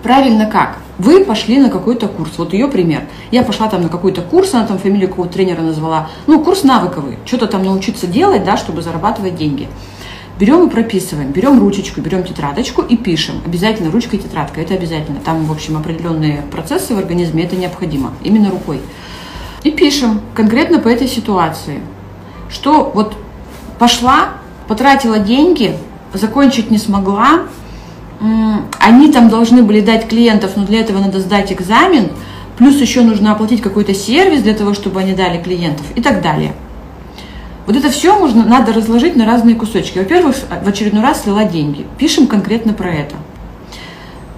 Правильно 0.02 0.46
как? 0.46 0.78
Вы 0.98 1.24
пошли 1.24 1.58
на 1.58 1.70
какой-то 1.70 2.06
курс. 2.06 2.32
Вот 2.36 2.52
ее 2.52 2.68
пример. 2.68 3.04
Я 3.30 3.42
пошла 3.42 3.68
там 3.68 3.82
на 3.82 3.88
какой-то 3.88 4.20
курс, 4.20 4.52
она 4.52 4.66
там 4.66 4.78
фамилию 4.78 5.08
какого-то 5.08 5.32
тренера 5.34 5.62
назвала. 5.62 6.10
Ну, 6.26 6.44
курс 6.44 6.64
навыковый. 6.64 7.18
Что-то 7.24 7.46
там 7.46 7.62
научиться 7.62 8.06
делать, 8.06 8.44
да, 8.44 8.58
чтобы 8.58 8.82
зарабатывать 8.82 9.36
деньги. 9.36 9.68
Берем 10.38 10.66
и 10.66 10.70
прописываем, 10.70 11.32
берем 11.32 11.58
ручечку, 11.60 12.00
берем 12.00 12.24
тетрадочку 12.24 12.82
и 12.82 12.96
пишем. 12.96 13.36
Обязательно 13.46 13.90
ручка 13.90 14.16
и 14.16 14.18
тетрадка, 14.18 14.60
это 14.60 14.74
обязательно. 14.74 15.20
Там, 15.20 15.44
в 15.44 15.52
общем, 15.52 15.76
определенные 15.76 16.42
процессы 16.50 16.94
в 16.94 16.98
организме, 16.98 17.44
это 17.44 17.56
необходимо. 17.56 18.12
Именно 18.22 18.50
рукой. 18.50 18.80
И 19.62 19.70
пишем 19.70 20.20
конкретно 20.34 20.78
по 20.78 20.88
этой 20.88 21.06
ситуации, 21.06 21.80
что 22.48 22.90
вот 22.94 23.16
пошла, 23.78 24.30
потратила 24.68 25.18
деньги, 25.18 25.76
закончить 26.14 26.70
не 26.70 26.78
смогла, 26.78 27.42
они 28.78 29.12
там 29.12 29.28
должны 29.28 29.62
были 29.62 29.80
дать 29.80 30.08
клиентов, 30.08 30.52
но 30.56 30.64
для 30.64 30.80
этого 30.80 30.98
надо 30.98 31.20
сдать 31.20 31.52
экзамен, 31.52 32.10
плюс 32.58 32.76
еще 32.80 33.02
нужно 33.02 33.32
оплатить 33.32 33.62
какой-то 33.62 33.94
сервис 33.94 34.42
для 34.42 34.54
того, 34.54 34.74
чтобы 34.74 35.00
они 35.00 35.14
дали 35.14 35.42
клиентов 35.42 35.86
и 35.94 36.02
так 36.02 36.22
далее. 36.22 36.52
Вот 37.66 37.76
это 37.76 37.90
все 37.90 38.18
можно, 38.18 38.44
надо 38.44 38.72
разложить 38.72 39.16
на 39.16 39.26
разные 39.26 39.54
кусочки. 39.54 39.98
Во-первых, 39.98 40.36
в 40.64 40.68
очередной 40.68 41.02
раз 41.02 41.22
слила 41.22 41.44
деньги. 41.44 41.86
Пишем 41.98 42.26
конкретно 42.26 42.72
про 42.72 42.90
это. 42.90 43.14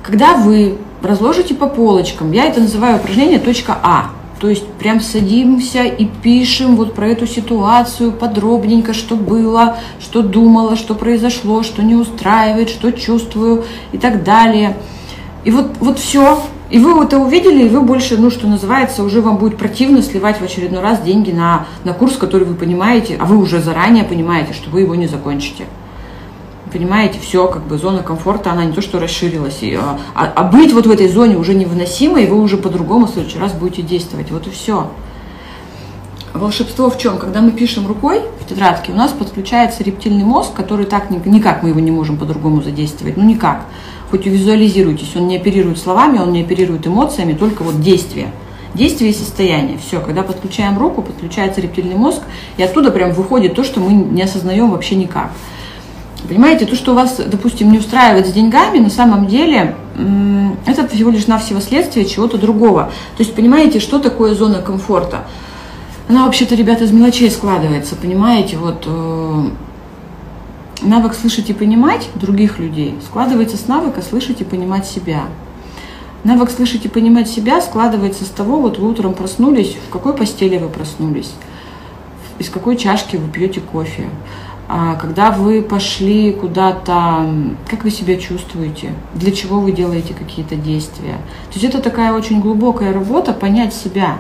Когда 0.03 0.35
вы 0.35 0.77
разложите 1.03 1.55
по 1.55 1.67
полочкам, 1.67 2.33
я 2.33 2.45
это 2.45 2.61
называю 2.61 2.97
упражнение 2.97 3.39
точка 3.39 3.79
А. 3.83 4.11
То 4.43 4.49
есть 4.49 4.67
прям 4.67 5.01
садимся 5.01 5.85
и 5.85 6.05
пишем 6.05 6.75
вот 6.75 6.95
про 6.97 7.07
эту 7.07 7.29
ситуацию 7.29 8.11
подробненько, 8.11 8.93
что 8.93 9.15
было, 9.15 9.79
что 10.01 10.21
думала, 10.21 10.75
что 10.75 10.97
произошло, 10.97 11.63
что 11.63 11.81
не 11.85 11.95
устраивает, 11.95 12.69
что 12.69 12.91
чувствую 12.91 13.63
и 13.93 13.99
так 13.99 14.25
далее. 14.25 14.77
И 15.45 15.53
вот, 15.53 15.77
вот 15.79 16.01
все. 16.01 16.43
И 16.71 16.81
вы 16.81 17.05
это 17.05 17.21
увидели, 17.21 17.67
и 17.67 17.69
вы 17.69 17.83
больше, 17.83 18.17
ну, 18.17 18.33
что 18.33 18.49
называется, 18.49 19.05
уже 19.05 19.21
вам 19.21 19.37
будет 19.37 19.59
противно 19.59 20.03
сливать 20.03 20.41
в 20.41 20.43
очередной 20.43 20.83
раз 20.83 21.01
деньги 21.03 21.31
на, 21.31 21.67
на 21.85 21.93
курс, 21.93 22.17
который 22.17 22.45
вы 22.45 22.55
понимаете, 22.55 23.17
а 23.21 23.27
вы 23.27 23.39
уже 23.39 23.61
заранее 23.61 24.03
понимаете, 24.03 24.55
что 24.55 24.71
вы 24.71 24.81
его 24.81 24.97
не 24.97 25.07
закончите 25.07 25.67
понимаете, 26.73 27.19
все, 27.21 27.47
как 27.49 27.67
бы 27.67 27.77
зона 27.79 28.03
комфорта, 28.03 28.53
она 28.53 28.65
не 28.65 28.73
то 28.73 28.81
что 28.81 28.99
расширилась, 28.99 29.63
и, 29.63 29.75
а, 29.75 29.99
а, 30.15 30.33
а 30.35 30.43
быть 30.45 30.73
вот 30.73 30.87
в 30.87 30.91
этой 30.91 31.09
зоне 31.09 31.37
уже 31.37 31.55
невыносимо, 31.55 32.21
и 32.21 32.27
вы 32.27 32.41
уже 32.41 32.57
по-другому 32.57 33.07
в 33.07 33.11
следующий 33.11 33.39
раз 33.39 33.53
будете 33.53 33.83
действовать. 33.83 34.31
Вот 34.31 34.47
и 34.47 34.51
все. 34.51 34.91
Волшебство 36.33 36.89
в 36.89 36.99
чем? 36.99 37.19
Когда 37.19 37.43
мы 37.43 37.51
пишем 37.51 37.87
рукой 37.87 38.23
в 38.41 38.49
тетрадке, 38.49 38.93
у 38.93 38.97
нас 38.97 39.13
подключается 39.13 39.85
рептильный 39.85 40.25
мозг, 40.25 40.55
который 40.55 40.87
так 40.87 41.11
никак 41.11 41.63
мы 41.63 41.69
его 41.69 41.81
не 41.81 41.91
можем 41.91 42.17
по-другому 42.17 42.63
задействовать, 42.63 43.19
ну 43.19 43.25
никак. 43.25 43.67
Хоть 44.11 44.27
и 44.27 44.31
визуализируйтесь, 44.31 45.15
он 45.15 45.29
не 45.29 45.37
оперирует 45.37 45.79
словами, 45.79 46.19
он 46.19 46.33
не 46.33 46.43
оперирует 46.43 46.87
эмоциями, 46.87 47.35
только 47.35 47.63
вот 47.63 47.81
действие. 47.81 48.33
Действие 48.75 49.11
и 49.11 49.15
состояние. 49.15 49.77
Все, 49.77 50.01
когда 50.01 50.23
подключаем 50.23 50.79
руку, 50.79 51.03
подключается 51.03 51.61
рептильный 51.61 51.97
мозг, 51.97 52.23
и 52.57 52.63
оттуда 52.63 52.91
прям 52.91 53.13
выходит 53.13 53.55
то, 53.55 53.63
что 53.63 53.81
мы 53.81 53.93
не 53.93 54.23
осознаем 54.23 54.71
вообще 54.71 54.97
никак. 54.97 55.31
Понимаете, 56.29 56.67
то, 56.67 56.77
что 56.77 56.93
у 56.93 56.95
вас, 56.95 57.21
допустим, 57.27 57.73
не 57.73 57.79
устраивает 57.79 58.27
с 58.27 58.33
деньгами, 58.33 58.79
на 58.79 58.91
самом 58.91 59.27
деле 59.27 59.75
это 60.67 60.87
всего 60.89 61.11
лишь 61.11 61.27
навсего 61.27 61.61
следствие 61.61 62.07
чего-то 62.07 62.39
другого. 62.39 62.93
То 63.17 63.23
есть, 63.23 63.35
понимаете, 63.35 63.81
что 63.81 63.99
такое 63.99 64.35
зона 64.35 64.63
комфорта? 64.63 65.25
Она 66.09 66.25
вообще-то, 66.25 66.55
ребята, 66.55 66.85
из 66.85 66.93
мелочей 66.93 67.31
складывается, 67.31 67.97
понимаете, 67.97 68.57
вот 68.57 68.85
э, 68.87 69.49
навык 70.83 71.15
слышать 71.15 71.51
и 71.51 71.55
понимать 71.55 72.09
других 72.15 72.59
людей 72.59 72.95
складывается 73.07 73.57
с 73.57 73.67
навыка 73.67 74.03
слышать 74.03 74.41
и 74.41 74.45
понимать 74.45 74.87
себя. 74.87 75.23
Навык 76.25 76.51
слышать 76.51 76.85
и 76.85 76.89
понимать 76.89 77.29
себя 77.29 77.61
складывается 77.61 78.25
с 78.25 78.29
того, 78.29 78.61
вот 78.61 78.79
вы 78.79 78.91
утром 78.91 79.15
проснулись, 79.15 79.77
в 79.89 79.93
какой 79.93 80.13
постели 80.13 80.57
вы 80.59 80.69
проснулись, 80.69 81.33
из 82.39 82.49
какой 82.49 82.77
чашки 82.77 83.17
вы 83.17 83.29
пьете 83.29 83.61
кофе, 83.61 84.09
когда 85.01 85.31
вы 85.31 85.63
пошли 85.63 86.33
куда-то, 86.33 87.27
как 87.69 87.85
вы 87.85 87.91
себя 87.91 88.17
чувствуете, 88.17 88.93
для 89.15 89.33
чего 89.33 89.61
вы 89.61 89.73
делаете 89.73 90.15
какие-то 90.15 90.57
действия. 90.57 91.19
То 91.53 91.59
есть 91.61 91.65
это 91.65 91.81
такая 91.81 92.13
очень 92.13 92.41
глубокая 92.41 92.93
работа, 92.93 93.33
понять 93.33 93.75
себя. 93.75 94.19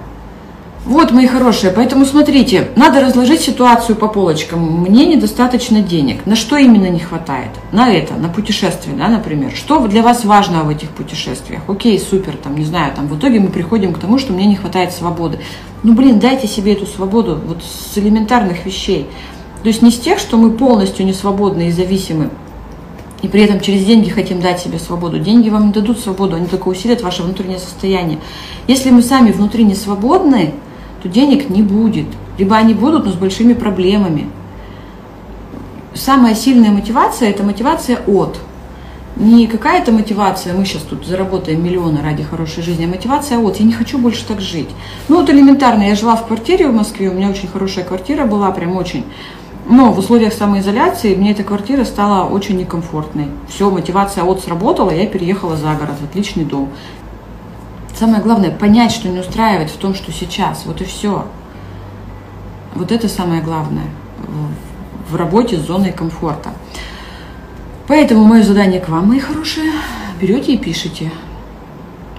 Вот, 0.84 1.12
мои 1.12 1.28
хорошие, 1.28 1.72
поэтому 1.72 2.04
смотрите, 2.04 2.68
надо 2.74 3.00
разложить 3.00 3.40
ситуацию 3.40 3.94
по 3.94 4.08
полочкам. 4.08 4.82
Мне 4.82 5.06
недостаточно 5.06 5.80
денег. 5.80 6.26
На 6.26 6.34
что 6.34 6.56
именно 6.56 6.88
не 6.88 6.98
хватает? 6.98 7.50
На 7.70 7.88
это, 7.88 8.14
на 8.14 8.28
путешествие, 8.28 8.96
да, 8.96 9.06
например. 9.06 9.52
Что 9.54 9.86
для 9.86 10.02
вас 10.02 10.24
важно 10.24 10.64
в 10.64 10.68
этих 10.68 10.88
путешествиях? 10.90 11.62
Окей, 11.68 12.00
супер, 12.00 12.36
там, 12.36 12.56
не 12.56 12.64
знаю, 12.64 12.92
там, 12.96 13.06
в 13.06 13.16
итоге 13.16 13.38
мы 13.38 13.48
приходим 13.48 13.92
к 13.92 13.98
тому, 14.00 14.18
что 14.18 14.32
мне 14.32 14.44
не 14.46 14.56
хватает 14.56 14.92
свободы. 14.92 15.38
Ну, 15.84 15.94
блин, 15.94 16.18
дайте 16.18 16.48
себе 16.48 16.72
эту 16.72 16.86
свободу 16.86 17.40
вот 17.46 17.62
с 17.62 17.96
элементарных 17.96 18.66
вещей. 18.66 19.08
То 19.62 19.68
есть 19.68 19.82
не 19.82 19.90
с 19.90 19.98
тех, 19.98 20.18
что 20.18 20.36
мы 20.36 20.50
полностью 20.50 21.06
не 21.06 21.12
свободны 21.12 21.68
и 21.68 21.70
зависимы, 21.70 22.30
и 23.22 23.28
при 23.28 23.42
этом 23.42 23.60
через 23.60 23.84
деньги 23.84 24.10
хотим 24.10 24.40
дать 24.40 24.60
себе 24.60 24.80
свободу. 24.80 25.20
Деньги 25.20 25.48
вам 25.48 25.68
не 25.68 25.72
дадут 25.72 26.00
свободу, 26.00 26.36
они 26.36 26.46
только 26.46 26.68
усилят 26.68 27.02
ваше 27.02 27.22
внутреннее 27.22 27.60
состояние. 27.60 28.18
Если 28.66 28.90
мы 28.90 29.02
сами 29.02 29.30
внутри 29.30 29.62
не 29.62 29.76
свободны, 29.76 30.52
то 31.02 31.08
денег 31.08 31.48
не 31.48 31.62
будет. 31.62 32.06
Либо 32.38 32.56
они 32.56 32.74
будут, 32.74 33.06
но 33.06 33.12
с 33.12 33.14
большими 33.14 33.52
проблемами. 33.52 34.28
Самая 35.94 36.34
сильная 36.34 36.70
мотивация– 36.70 37.28
это 37.30 37.44
мотивация 37.44 37.98
от. 38.06 38.38
Не 39.14 39.46
какая-то 39.46 39.92
мотивация, 39.92 40.54
мы 40.54 40.64
сейчас 40.64 40.82
тут 40.82 41.06
заработаем 41.06 41.62
миллионы 41.62 42.00
ради 42.02 42.22
хорошей 42.22 42.62
жизни, 42.62 42.86
а 42.86 42.88
мотивация 42.88 43.38
от, 43.38 43.56
я 43.58 43.66
не 43.66 43.74
хочу 43.74 43.98
больше 43.98 44.24
так 44.26 44.40
жить. 44.40 44.70
Ну 45.08 45.16
вот 45.16 45.28
элементарно, 45.28 45.82
я 45.82 45.94
жила 45.94 46.16
в 46.16 46.26
квартире 46.26 46.66
в 46.66 46.74
Москве, 46.74 47.10
у 47.10 47.12
меня 47.12 47.28
очень 47.28 47.46
хорошая 47.46 47.84
квартира 47.84 48.24
была, 48.24 48.50
прям 48.52 48.74
очень. 48.74 49.04
Но 49.66 49.92
в 49.92 49.98
условиях 49.98 50.32
самоизоляции 50.32 51.14
мне 51.14 51.32
эта 51.32 51.44
квартира 51.44 51.84
стала 51.84 52.28
очень 52.28 52.56
некомфортной. 52.56 53.28
Все, 53.48 53.70
мотивация 53.70 54.24
от 54.24 54.40
сработала, 54.40 54.90
я 54.90 55.06
переехала 55.06 55.56
за 55.56 55.74
город, 55.74 55.96
отличный 56.02 56.44
дом. 56.44 56.70
Самое 57.94 58.22
главное, 58.22 58.50
понять, 58.50 58.90
что 58.90 59.08
не 59.08 59.20
устраивает 59.20 59.70
в 59.70 59.76
том, 59.76 59.94
что 59.94 60.12
сейчас. 60.12 60.64
Вот 60.66 60.80
и 60.80 60.84
все. 60.84 61.26
Вот 62.74 62.90
это 62.90 63.08
самое 63.08 63.42
главное 63.42 63.86
в 65.08 65.16
работе 65.16 65.58
с 65.58 65.66
зоной 65.66 65.92
комфорта. 65.92 66.50
Поэтому 67.86 68.24
мое 68.24 68.42
задание 68.42 68.80
к 68.80 68.88
вам, 68.88 69.08
мои 69.08 69.18
хорошие, 69.18 69.70
берете 70.20 70.54
и 70.54 70.58
пишите. 70.58 71.10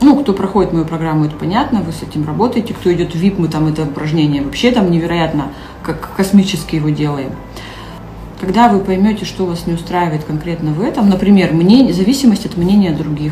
Ну, 0.03 0.17
кто 0.17 0.33
проходит 0.33 0.73
мою 0.73 0.83
программу, 0.83 1.23
это 1.23 1.35
понятно, 1.37 1.81
вы 1.81 1.93
с 1.93 2.03
этим 2.03 2.27
работаете. 2.27 2.73
Кто 2.73 2.91
идет 2.91 3.15
в 3.15 3.23
VIP, 3.23 3.35
мы 3.37 3.47
там 3.47 3.67
это 3.67 3.83
упражнение 3.83 4.41
вообще 4.41 4.69
там 4.71 4.91
невероятно, 4.91 5.53
как 5.81 6.13
космически 6.17 6.75
его 6.75 6.89
делаем. 6.89 7.29
Когда 8.41 8.67
вы 8.67 8.79
поймете, 8.79 9.23
что 9.23 9.45
вас 9.45 9.65
не 9.65 9.75
устраивает 9.75 10.25
конкретно 10.25 10.73
в 10.73 10.81
этом, 10.81 11.09
например, 11.09 11.53
мнение, 11.53 11.93
зависимость 11.93 12.45
от 12.45 12.57
мнения 12.57 12.91
других. 12.91 13.31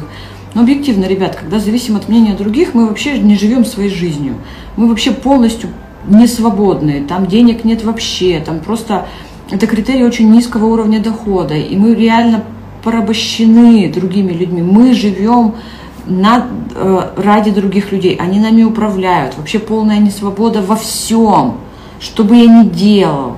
Но 0.54 0.62
объективно, 0.62 1.04
ребят, 1.08 1.36
когда 1.36 1.60
зависим 1.60 1.98
от 1.98 2.08
мнения 2.08 2.36
других, 2.36 2.74
мы 2.74 2.88
вообще 2.88 3.20
не 3.20 3.36
живем 3.36 3.66
своей 3.66 3.90
жизнью. 3.90 4.36
Мы 4.78 4.88
вообще 4.88 5.12
полностью 5.12 5.72
не 6.08 6.26
свободны, 6.26 7.04
там 7.06 7.26
денег 7.26 7.66
нет 7.66 7.84
вообще, 7.84 8.40
там 8.40 8.62
просто 8.62 9.08
это 9.50 9.68
критерий 9.68 10.06
очень 10.06 10.32
низкого 10.32 10.68
уровня 10.68 11.02
дохода, 11.02 11.54
и 11.54 11.76
мы 11.76 11.96
реально 11.96 12.46
порабощены 12.82 13.92
другими 13.94 14.32
людьми. 14.32 14.62
Мы 14.62 14.94
живем 14.94 15.56
на, 16.06 16.48
э, 16.76 17.10
ради 17.18 17.52
других 17.52 17.92
людей, 17.92 18.16
они 18.16 18.40
нами 18.40 18.64
управляют. 18.64 19.38
Вообще 19.38 19.60
полная 19.60 20.00
несвобода 20.00 20.62
во 20.62 20.76
всем, 20.76 21.58
что 22.00 22.24
бы 22.24 22.36
я 22.36 22.48
ни 22.48 22.68
делал. 22.68 23.38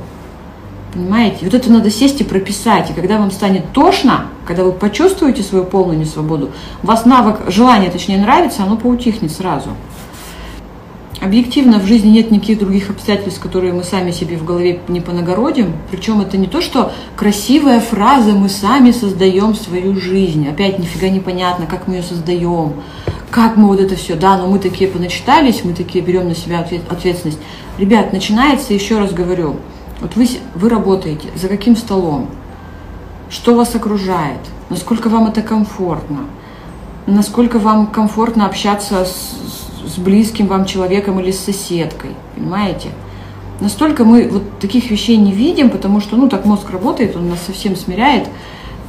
Понимаете? 0.94 1.40
Вот 1.42 1.54
это 1.54 1.72
надо 1.72 1.90
сесть 1.90 2.22
и 2.22 2.24
прописать. 2.24 2.92
И 2.92 2.94
когда 2.94 3.18
вам 3.18 3.32
станет 3.32 3.72
тошно, 3.72 4.28
когда 4.46 4.64
вы 4.64 4.72
почувствуете 4.72 5.42
свою 5.42 5.66
полную 5.66 5.98
несвободу, 5.98 6.52
у 6.84 6.88
вас 6.88 7.06
навык, 7.06 7.42
желание, 7.48 7.90
точнее, 7.90 8.20
нравится, 8.20 8.64
оно 8.64 8.78
поутихнет 8.78 9.32
сразу. 9.32 9.70
Объективно 11.22 11.80
в 11.80 11.86
жизни 11.86 12.10
нет 12.10 12.32
никаких 12.32 12.60
других 12.60 12.90
обстоятельств, 12.90 13.40
которые 13.40 13.72
мы 13.72 13.84
сами 13.84 14.12
себе 14.12 14.36
в 14.36 14.44
голове 14.44 14.82
не 14.88 15.00
понагородим. 15.00 15.74
Причем 15.90 16.20
это 16.22 16.38
не 16.38 16.48
то, 16.48 16.60
что 16.62 16.92
красивая 17.16 17.80
фраза 17.80 18.32
«мы 18.32 18.50
сами 18.50 18.92
создаем 18.92 19.56
свою 19.56 19.96
жизнь». 20.00 20.48
Опять 20.50 20.80
нифига 20.80 21.10
непонятно, 21.10 21.66
как 21.66 21.88
мы 21.88 21.96
ее 21.96 22.04
создаем, 22.04 22.74
как 23.30 23.58
мы 23.58 23.68
вот 23.68 23.80
это 23.80 23.96
все, 23.96 24.16
да, 24.16 24.38
но 24.38 24.48
мы 24.48 24.60
такие 24.60 24.90
поначитались, 24.90 25.64
мы 25.64 25.74
такие 25.74 26.04
берем 26.04 26.28
на 26.28 26.36
себя 26.36 26.60
ответственность. 26.90 27.40
Ребят, 27.78 28.12
начинается, 28.12 28.74
еще 28.74 29.00
раз 29.00 29.14
говорю, 29.14 29.58
вот 30.02 30.16
вы, 30.16 30.28
вы 30.56 30.70
работаете, 30.70 31.30
за 31.36 31.48
каким 31.48 31.78
столом, 31.78 32.30
что 33.30 33.56
вас 33.56 33.74
окружает, 33.74 34.40
насколько 34.70 35.10
вам 35.10 35.28
это 35.28 35.42
комфортно, 35.42 36.26
насколько 37.08 37.58
вам 37.60 37.88
комфортно 37.88 38.46
общаться 38.46 39.06
с, 39.06 39.43
с 39.86 39.98
близким 39.98 40.48
вам 40.48 40.66
человеком 40.66 41.20
или 41.20 41.32
с 41.32 41.40
соседкой, 41.40 42.12
понимаете? 42.36 42.90
Настолько 43.60 44.04
мы 44.04 44.28
вот 44.28 44.60
таких 44.60 44.90
вещей 44.90 45.18
не 45.18 45.32
видим, 45.32 45.70
потому 45.70 46.02
что, 46.02 46.18
ну, 46.18 46.28
так 46.28 46.46
мозг 46.46 46.70
работает, 46.72 47.16
он 47.16 47.30
нас 47.30 47.40
совсем 47.46 47.76
смиряет. 47.76 48.28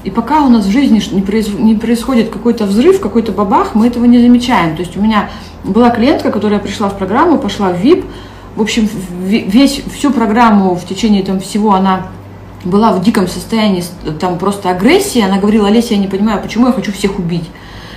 И 0.04 0.10
пока 0.10 0.42
у 0.42 0.50
нас 0.50 0.66
в 0.66 0.70
жизни 0.70 1.02
не, 1.12 1.74
происходит 1.76 2.28
какой-то 2.28 2.66
взрыв, 2.66 3.00
какой-то 3.00 3.32
бабах, 3.32 3.74
мы 3.74 3.86
этого 3.86 4.04
не 4.04 4.20
замечаем. 4.20 4.76
То 4.76 4.82
есть 4.82 4.96
у 4.96 5.00
меня 5.00 5.30
была 5.64 5.90
клиентка, 5.90 6.30
которая 6.30 6.60
пришла 6.60 6.88
в 6.88 6.98
программу, 6.98 7.38
пошла 7.38 7.70
в 7.70 7.82
VIP. 7.82 8.04
В 8.56 8.62
общем, 8.62 8.88
весь, 9.22 9.82
всю 9.96 10.10
программу 10.10 10.74
в 10.74 10.86
течение 10.86 11.22
там 11.22 11.40
всего 11.40 11.72
она 11.74 12.08
была 12.64 12.92
в 12.92 13.02
диком 13.02 13.28
состоянии 13.28 13.82
там 14.20 14.38
просто 14.38 14.70
агрессии. 14.70 15.22
Она 15.22 15.38
говорила, 15.38 15.68
Олеся, 15.68 15.94
я 15.94 16.00
не 16.00 16.06
понимаю, 16.06 16.42
почему 16.42 16.66
я 16.66 16.72
хочу 16.72 16.92
всех 16.92 17.18
убить. 17.18 17.44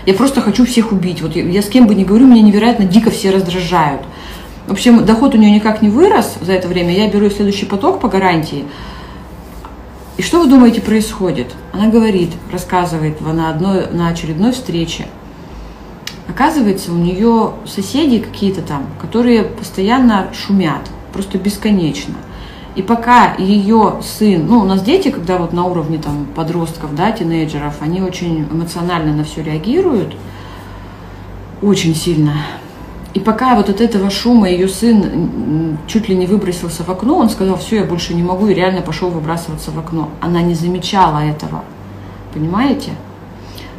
Я 0.07 0.13
просто 0.13 0.39
хочу 0.39 0.65
всех 0.65 0.93
убить. 0.93 1.21
Вот 1.21 1.35
я, 1.35 1.43
я 1.43 1.61
с 1.61 1.67
кем 1.67 1.85
бы 1.85 1.93
ни 1.93 2.05
говорю, 2.05 2.27
меня 2.27 2.41
невероятно 2.41 2.85
дико 2.85 3.11
все 3.11 3.29
раздражают. 3.29 4.03
В 4.65 4.71
общем, 4.71 5.05
доход 5.05 5.35
у 5.35 5.37
нее 5.37 5.51
никак 5.51 5.81
не 5.81 5.89
вырос 5.89 6.35
за 6.39 6.53
это 6.53 6.69
время. 6.69 6.95
Я 6.95 7.11
беру 7.11 7.29
следующий 7.29 7.65
поток 7.65 7.99
по 7.99 8.07
гарантии. 8.07 8.63
И 10.15 10.21
что 10.21 10.39
вы 10.39 10.47
думаете 10.47 10.79
происходит? 10.79 11.53
Она 11.73 11.89
говорит, 11.89 12.31
рассказывает 12.53 13.19
на, 13.19 13.49
одной, 13.49 13.87
на 13.91 14.07
очередной 14.07 14.53
встрече. 14.53 15.07
Оказывается, 16.29 16.93
у 16.93 16.95
нее 16.95 17.51
соседи 17.65 18.19
какие-то 18.19 18.61
там, 18.61 18.85
которые 19.01 19.43
постоянно 19.43 20.29
шумят, 20.33 20.89
просто 21.11 21.37
бесконечно. 21.37 22.15
И 22.77 22.83
пока 22.83 23.33
ее 23.39 23.95
сын, 24.03 24.45
ну, 24.45 24.59
у 24.59 24.63
нас 24.63 24.83
дети, 24.83 25.09
когда 25.09 25.39
вот 25.39 25.51
на 25.51 25.65
уровне 25.65 25.97
там 25.97 26.27
подростков, 26.35 26.93
да, 26.93 27.11
тинейджеров, 27.11 27.81
они 27.81 28.03
очень 28.03 28.47
эмоционально 28.51 29.15
на 29.15 29.23
все 29.23 29.41
реагируют, 29.41 30.15
очень 31.63 31.95
сильно. 31.95 32.33
И 33.15 33.19
пока 33.19 33.55
вот 33.55 33.69
от 33.69 33.81
этого 33.81 34.11
шума 34.11 34.47
ее 34.47 34.67
сын 34.67 35.79
чуть 35.87 36.07
ли 36.07 36.15
не 36.15 36.27
выбросился 36.27 36.83
в 36.83 36.89
окно, 36.89 37.17
он 37.17 37.31
сказал, 37.31 37.57
все, 37.57 37.77
я 37.77 37.83
больше 37.83 38.13
не 38.13 38.21
могу, 38.21 38.45
и 38.45 38.53
реально 38.53 38.83
пошел 38.83 39.09
выбрасываться 39.09 39.71
в 39.71 39.79
окно. 39.79 40.11
Она 40.21 40.43
не 40.43 40.53
замечала 40.53 41.17
этого, 41.17 41.63
понимаете? 42.31 42.91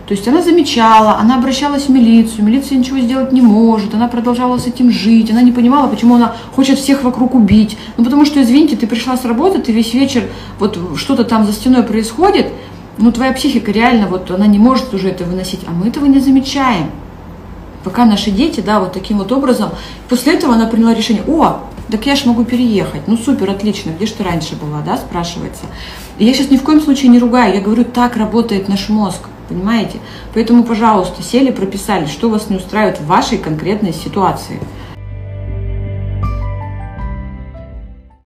То 0.09 0.15
есть 0.15 0.27
она 0.27 0.41
замечала, 0.41 1.19
она 1.19 1.37
обращалась 1.37 1.85
в 1.85 1.91
милицию, 1.91 2.43
милиция 2.43 2.79
ничего 2.79 2.99
сделать 2.99 3.31
не 3.31 3.43
может, 3.43 3.93
она 3.95 4.09
продолжала 4.09 4.57
с 4.57 4.67
этим 4.67 4.91
жить, 4.91 5.31
она 5.31 5.43
не 5.43 5.53
понимала, 5.53 5.87
почему 5.87 6.15
она 6.15 6.35
хочет 6.57 6.79
всех 6.79 7.03
вокруг 7.03 7.35
убить. 7.35 7.77
Ну 7.99 8.05
потому 8.05 8.25
что, 8.25 8.43
извините, 8.43 8.75
ты 8.75 8.87
пришла 8.87 9.19
с 9.19 9.27
работы, 9.27 9.59
ты 9.59 9.71
весь 9.71 9.93
вечер, 9.93 10.25
вот 10.59 10.79
что-то 10.97 11.25
там 11.25 11.45
за 11.45 11.53
стеной 11.53 11.83
происходит, 11.83 12.47
ну 12.97 13.13
твоя 13.13 13.35
психика 13.35 13.71
реально, 13.71 14.07
вот 14.07 14.31
она 14.31 14.47
не 14.47 14.59
может 14.59 14.95
уже 14.95 15.11
это 15.11 15.25
выносить, 15.25 15.61
а 15.67 15.73
мы 15.73 15.89
этого 15.89 16.07
не 16.07 16.21
замечаем. 16.21 16.91
Пока 17.85 18.07
наши 18.07 18.31
дети, 18.31 18.61
да, 18.61 18.81
вот 18.81 18.95
таким 18.95 19.19
вот 19.19 19.31
образом, 19.31 19.73
после 20.09 20.33
этого 20.33 20.55
она 20.55 20.69
приняла 20.69 20.95
решение, 20.95 21.23
о, 21.29 21.61
так 21.91 22.07
я 22.07 22.17
ж 22.17 22.25
могу 22.25 22.47
переехать, 22.47 23.03
ну 23.09 23.19
супер, 23.19 23.51
отлично, 23.51 23.91
где 23.91 24.07
же 24.07 24.15
ты 24.15 24.25
раньше 24.25 24.57
была, 24.57 24.81
да, 24.81 24.97
спрашивается. 24.97 25.65
И 26.17 26.25
я 26.25 26.33
сейчас 26.33 26.51
ни 26.51 26.57
в 26.57 26.63
коем 26.63 26.81
случае 26.81 27.11
не 27.11 27.19
ругаю, 27.19 27.55
я 27.55 27.61
говорю, 27.61 27.85
так 27.85 28.17
работает 28.17 28.71
наш 28.71 28.89
мозг. 28.89 29.29
Понимаете? 29.49 29.99
Поэтому, 30.35 30.63
пожалуйста, 30.63 31.23
сели, 31.23 31.51
прописали, 31.51 32.07
что 32.07 32.29
вас 32.29 32.51
не 32.51 32.57
устраивает 32.57 33.01
в 33.01 33.07
вашей 33.07 33.39
конкретной 33.39 33.93
ситуации. 33.93 34.61